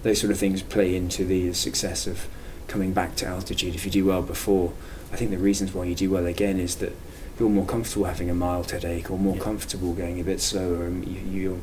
those 0.03 0.19
sort 0.19 0.31
of 0.31 0.39
things 0.39 0.61
play 0.63 0.95
into 0.95 1.25
the 1.25 1.53
success 1.53 2.07
of 2.07 2.27
coming 2.67 2.93
back 2.93 3.15
to 3.17 3.25
altitude. 3.25 3.75
If 3.75 3.85
you 3.85 3.91
do 3.91 4.05
well 4.05 4.21
before, 4.21 4.73
I 5.11 5.15
think 5.15 5.31
the 5.31 5.37
reasons 5.37 5.73
why 5.73 5.85
you 5.85 5.95
do 5.95 6.09
well 6.09 6.25
again 6.25 6.59
is 6.59 6.77
that 6.77 6.93
you're 7.39 7.49
more 7.49 7.65
comfortable 7.65 8.05
having 8.05 8.29
a 8.29 8.33
mild 8.33 8.71
headache 8.71 9.11
or 9.11 9.17
more 9.19 9.35
Yeah. 9.35 9.43
comfortable 9.43 9.93
going 9.93 10.19
a 10.19 10.23
bit 10.23 10.41
slower 10.41 10.85
and 10.85 11.07
you, 11.07 11.19
you're, 11.41 11.59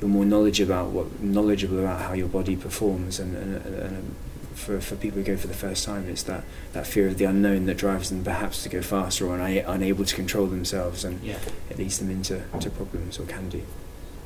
you're 0.00 0.08
more 0.10 0.24
knowledge 0.24 0.60
about 0.60 0.90
what, 0.90 1.20
knowledgeable 1.20 1.80
about 1.80 2.02
how 2.02 2.12
your 2.12 2.28
body 2.28 2.56
performs 2.56 3.18
and, 3.18 3.36
and, 3.36 3.56
and, 3.66 3.74
and 3.74 4.14
for, 4.56 4.80
for 4.80 4.96
people 4.96 5.18
who 5.18 5.24
go 5.24 5.36
for 5.36 5.46
the 5.46 5.54
first 5.54 5.84
time 5.84 6.08
it's 6.08 6.22
that, 6.24 6.42
that 6.72 6.86
fear 6.86 7.08
of 7.08 7.18
the 7.18 7.24
unknown 7.24 7.66
that 7.66 7.76
drives 7.76 8.10
them 8.10 8.24
perhaps 8.24 8.62
to 8.62 8.68
go 8.68 8.82
faster 8.82 9.26
or 9.26 9.34
una- 9.34 9.64
unable 9.66 10.04
to 10.04 10.14
control 10.14 10.46
themselves 10.46 11.04
and 11.04 11.22
yeah. 11.22 11.38
it 11.70 11.78
leads 11.78 11.98
them 11.98 12.10
into 12.10 12.42
to 12.60 12.70
problems 12.70 13.18
or 13.18 13.26
can 13.26 13.48
do. 13.48 13.62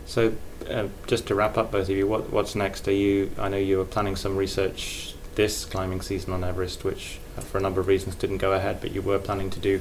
So, 0.06 0.34
uh, 0.68 0.88
just 1.06 1.28
to 1.28 1.34
wrap 1.34 1.56
up, 1.56 1.70
both 1.70 1.88
of 1.88 1.96
you, 1.96 2.06
what, 2.06 2.30
what's 2.30 2.56
next? 2.56 2.88
Are 2.88 2.92
you? 2.92 3.30
I 3.38 3.48
know 3.48 3.58
you 3.58 3.78
were 3.78 3.84
planning 3.84 4.16
some 4.16 4.36
research 4.36 5.14
this 5.36 5.64
climbing 5.64 6.00
season 6.00 6.32
on 6.32 6.42
Everest, 6.42 6.82
which 6.82 7.20
uh, 7.36 7.42
for 7.42 7.58
a 7.58 7.60
number 7.60 7.80
of 7.80 7.86
reasons 7.86 8.16
didn't 8.16 8.38
go 8.38 8.52
ahead, 8.52 8.80
but 8.80 8.90
you 8.90 9.02
were 9.02 9.20
planning 9.20 9.50
to 9.50 9.60
do 9.60 9.80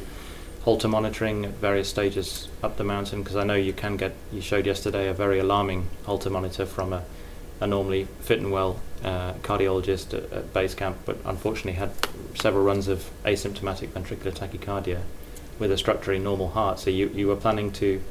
Holter 0.61 0.87
monitoring 0.87 1.45
at 1.45 1.51
various 1.53 1.89
stages 1.89 2.47
up 2.61 2.77
the 2.77 2.83
mountain? 2.83 3.23
Because 3.23 3.37
I 3.37 3.43
know 3.43 3.55
you 3.55 3.73
can 3.73 3.97
get, 3.97 4.13
you 4.31 4.39
showed 4.41 4.65
yesterday 4.65 5.07
a 5.07 5.13
very 5.13 5.39
alarming 5.39 5.87
Holter 6.05 6.29
monitor 6.29 6.65
from 6.65 6.93
a, 6.93 7.03
a 7.59 7.65
normally 7.65 8.07
fit 8.19 8.39
and 8.39 8.51
well 8.51 8.79
uh, 9.03 9.33
cardiologist 9.41 10.13
at, 10.13 10.31
at 10.31 10.53
base 10.53 10.73
camp, 10.73 10.97
but 11.05 11.17
unfortunately 11.25 11.73
had 11.73 11.91
several 12.35 12.63
runs 12.63 12.87
of 12.87 13.09
asymptomatic 13.23 13.89
ventricular 13.89 14.33
tachycardia 14.33 15.01
with 15.57 15.71
a 15.71 15.77
structurally 15.77 16.19
normal 16.19 16.49
heart. 16.49 16.79
So 16.79 16.89
you, 16.89 17.09
you 17.09 17.27
were 17.27 17.35
planning 17.35 17.71
to 17.73 18.01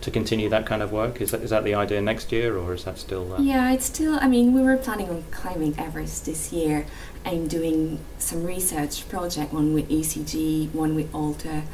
to 0.00 0.10
continue 0.10 0.48
that 0.48 0.66
kind 0.66 0.82
of 0.82 0.92
work? 0.92 1.20
Is 1.20 1.32
that, 1.32 1.42
is 1.42 1.50
that 1.50 1.64
the 1.64 1.74
idea 1.74 2.00
next 2.00 2.30
year, 2.30 2.56
or 2.56 2.72
is 2.72 2.84
that 2.84 2.98
still? 2.98 3.34
Uh 3.34 3.40
yeah, 3.40 3.72
it's 3.72 3.86
still. 3.86 4.18
I 4.20 4.28
mean, 4.28 4.54
we 4.54 4.62
were 4.62 4.76
planning 4.76 5.10
on 5.10 5.24
climbing 5.30 5.78
Everest 5.78 6.24
this 6.26 6.52
year 6.52 6.86
and 7.24 7.50
doing 7.50 7.98
some 8.18 8.44
research 8.44 9.08
project, 9.08 9.52
one 9.52 9.74
with 9.74 9.88
ECG, 9.88 10.72
one 10.72 10.94
with 10.94 11.10
Holter. 11.12 11.64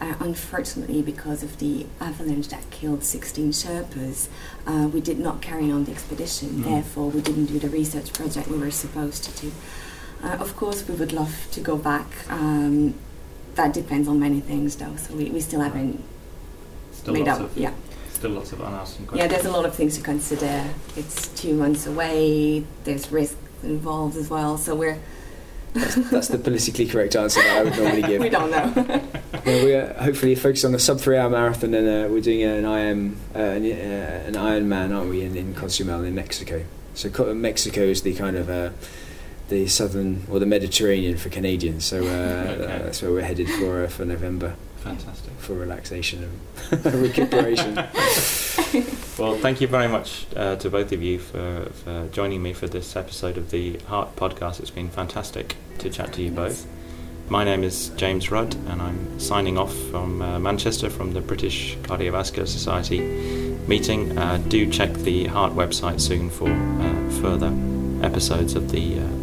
Uh, 0.00 0.14
unfortunately, 0.20 1.02
because 1.02 1.42
of 1.42 1.58
the 1.58 1.84
avalanche 2.00 2.48
that 2.48 2.70
killed 2.70 3.02
16 3.02 3.50
Sherpas, 3.50 4.28
uh, 4.64 4.88
we 4.92 5.00
did 5.00 5.18
not 5.18 5.42
carry 5.42 5.72
on 5.72 5.84
the 5.84 5.90
expedition. 5.90 6.48
Mm. 6.50 6.64
Therefore, 6.64 7.10
we 7.10 7.20
didn't 7.20 7.46
do 7.46 7.58
the 7.58 7.68
research 7.68 8.12
project 8.12 8.46
we 8.46 8.58
were 8.58 8.70
supposed 8.70 9.24
to 9.24 9.40
do. 9.40 9.52
Uh, 10.22 10.36
of 10.40 10.56
course, 10.56 10.86
we 10.86 10.94
would 10.94 11.12
love 11.12 11.48
to 11.50 11.60
go 11.60 11.76
back. 11.76 12.06
Um, 12.30 12.94
that 13.56 13.72
depends 13.72 14.06
on 14.06 14.20
many 14.20 14.40
things, 14.40 14.76
though. 14.76 14.94
So 14.96 15.14
we, 15.14 15.30
we 15.30 15.40
still 15.40 15.60
haven't 15.60 16.02
still 16.92 17.14
made 17.14 17.26
up. 17.26 17.40
Of, 17.40 17.56
yeah. 17.56 17.72
Still 18.10 18.30
lots 18.32 18.52
of 18.52 18.60
unasked 18.60 19.04
questions. 19.06 19.18
Yeah, 19.18 19.26
there's 19.26 19.46
a 19.46 19.50
lot 19.50 19.64
of 19.64 19.74
things 19.74 19.96
to 19.96 20.02
consider. 20.02 20.64
It's 20.96 21.28
two 21.40 21.54
months 21.54 21.86
away. 21.86 22.64
There's 22.84 23.10
risk 23.10 23.36
involved 23.64 24.16
as 24.16 24.30
well. 24.30 24.58
So 24.58 24.76
we're. 24.76 24.98
That's, 25.78 26.10
that's, 26.10 26.28
the 26.28 26.38
politically 26.38 26.86
correct 26.86 27.16
answer 27.16 27.40
that 27.40 27.56
I 27.58 27.62
would 27.64 27.76
normally 27.76 28.02
give. 28.02 28.20
we 28.20 28.28
don't 28.28 28.50
know. 28.50 28.72
yeah, 29.44 29.64
we 29.64 29.74
are 29.74 29.92
hopefully 29.94 30.34
focused 30.34 30.64
on 30.64 30.74
a 30.74 30.78
sub 30.78 31.00
three 31.00 31.16
hour 31.16 31.30
marathon 31.30 31.74
and 31.74 31.86
uh, 31.86 32.12
we're 32.12 32.20
doing 32.20 32.42
an 32.42 32.64
IM, 32.64 33.16
uh, 33.34 33.38
an, 33.38 33.64
uh, 33.64 34.24
an 34.26 34.34
Ironman, 34.34 34.96
aren't 34.96 35.10
we, 35.10 35.22
in, 35.22 35.36
in 35.36 35.54
Cozumel 35.54 36.04
in 36.04 36.14
Mexico. 36.14 36.64
So 36.94 37.32
Mexico 37.32 37.82
is 37.82 38.02
the 38.02 38.14
kind 38.14 38.36
of 38.36 38.50
uh, 38.50 38.70
the 39.48 39.66
southern 39.68 40.24
or 40.30 40.38
the 40.38 40.46
Mediterranean 40.46 41.16
for 41.16 41.28
Canadians. 41.28 41.84
So 41.84 41.98
uh, 41.98 42.00
okay. 42.50 42.82
that's 42.82 43.02
where 43.02 43.12
we're 43.12 43.22
headed 43.22 43.48
for 43.48 43.84
uh, 43.84 43.88
for 43.88 44.04
November. 44.04 44.56
Fantastic. 44.78 45.32
For 45.38 45.54
relaxation 45.54 46.40
and 46.70 46.94
recuperation. 46.94 47.78
Well, 49.18 49.36
thank 49.36 49.60
you 49.60 49.66
very 49.66 49.88
much 49.88 50.26
uh, 50.36 50.56
to 50.56 50.70
both 50.70 50.92
of 50.92 51.02
you 51.02 51.18
for, 51.18 51.68
for, 51.84 52.08
joining 52.12 52.40
me 52.42 52.52
for 52.52 52.68
this 52.68 52.94
episode 52.94 53.36
of 53.36 53.50
the 53.50 53.76
Heart 53.78 54.14
Podcast. 54.14 54.60
It's 54.60 54.70
been 54.70 54.90
fantastic 54.90 55.56
to 55.78 55.90
chat 55.90 56.12
to 56.14 56.22
you 56.22 56.30
both. 56.30 56.66
My 57.28 57.44
name 57.44 57.64
is 57.64 57.90
James 57.90 58.30
Rudd, 58.30 58.54
and 58.54 58.80
I'm 58.80 59.18
signing 59.18 59.58
off 59.58 59.74
from 59.90 60.22
uh, 60.22 60.38
Manchester 60.38 60.88
from 60.88 61.12
the 61.12 61.20
British 61.20 61.76
Cardiovascular 61.78 62.46
Society 62.46 63.00
meeting. 63.66 64.16
Uh, 64.16 64.38
do 64.48 64.70
check 64.70 64.92
the 64.94 65.26
Heart 65.26 65.54
website 65.54 66.00
soon 66.00 66.30
for 66.30 66.48
uh, 66.48 67.10
further 67.20 67.52
episodes 68.06 68.54
of 68.54 68.70
the 68.70 69.00
uh, 69.00 69.17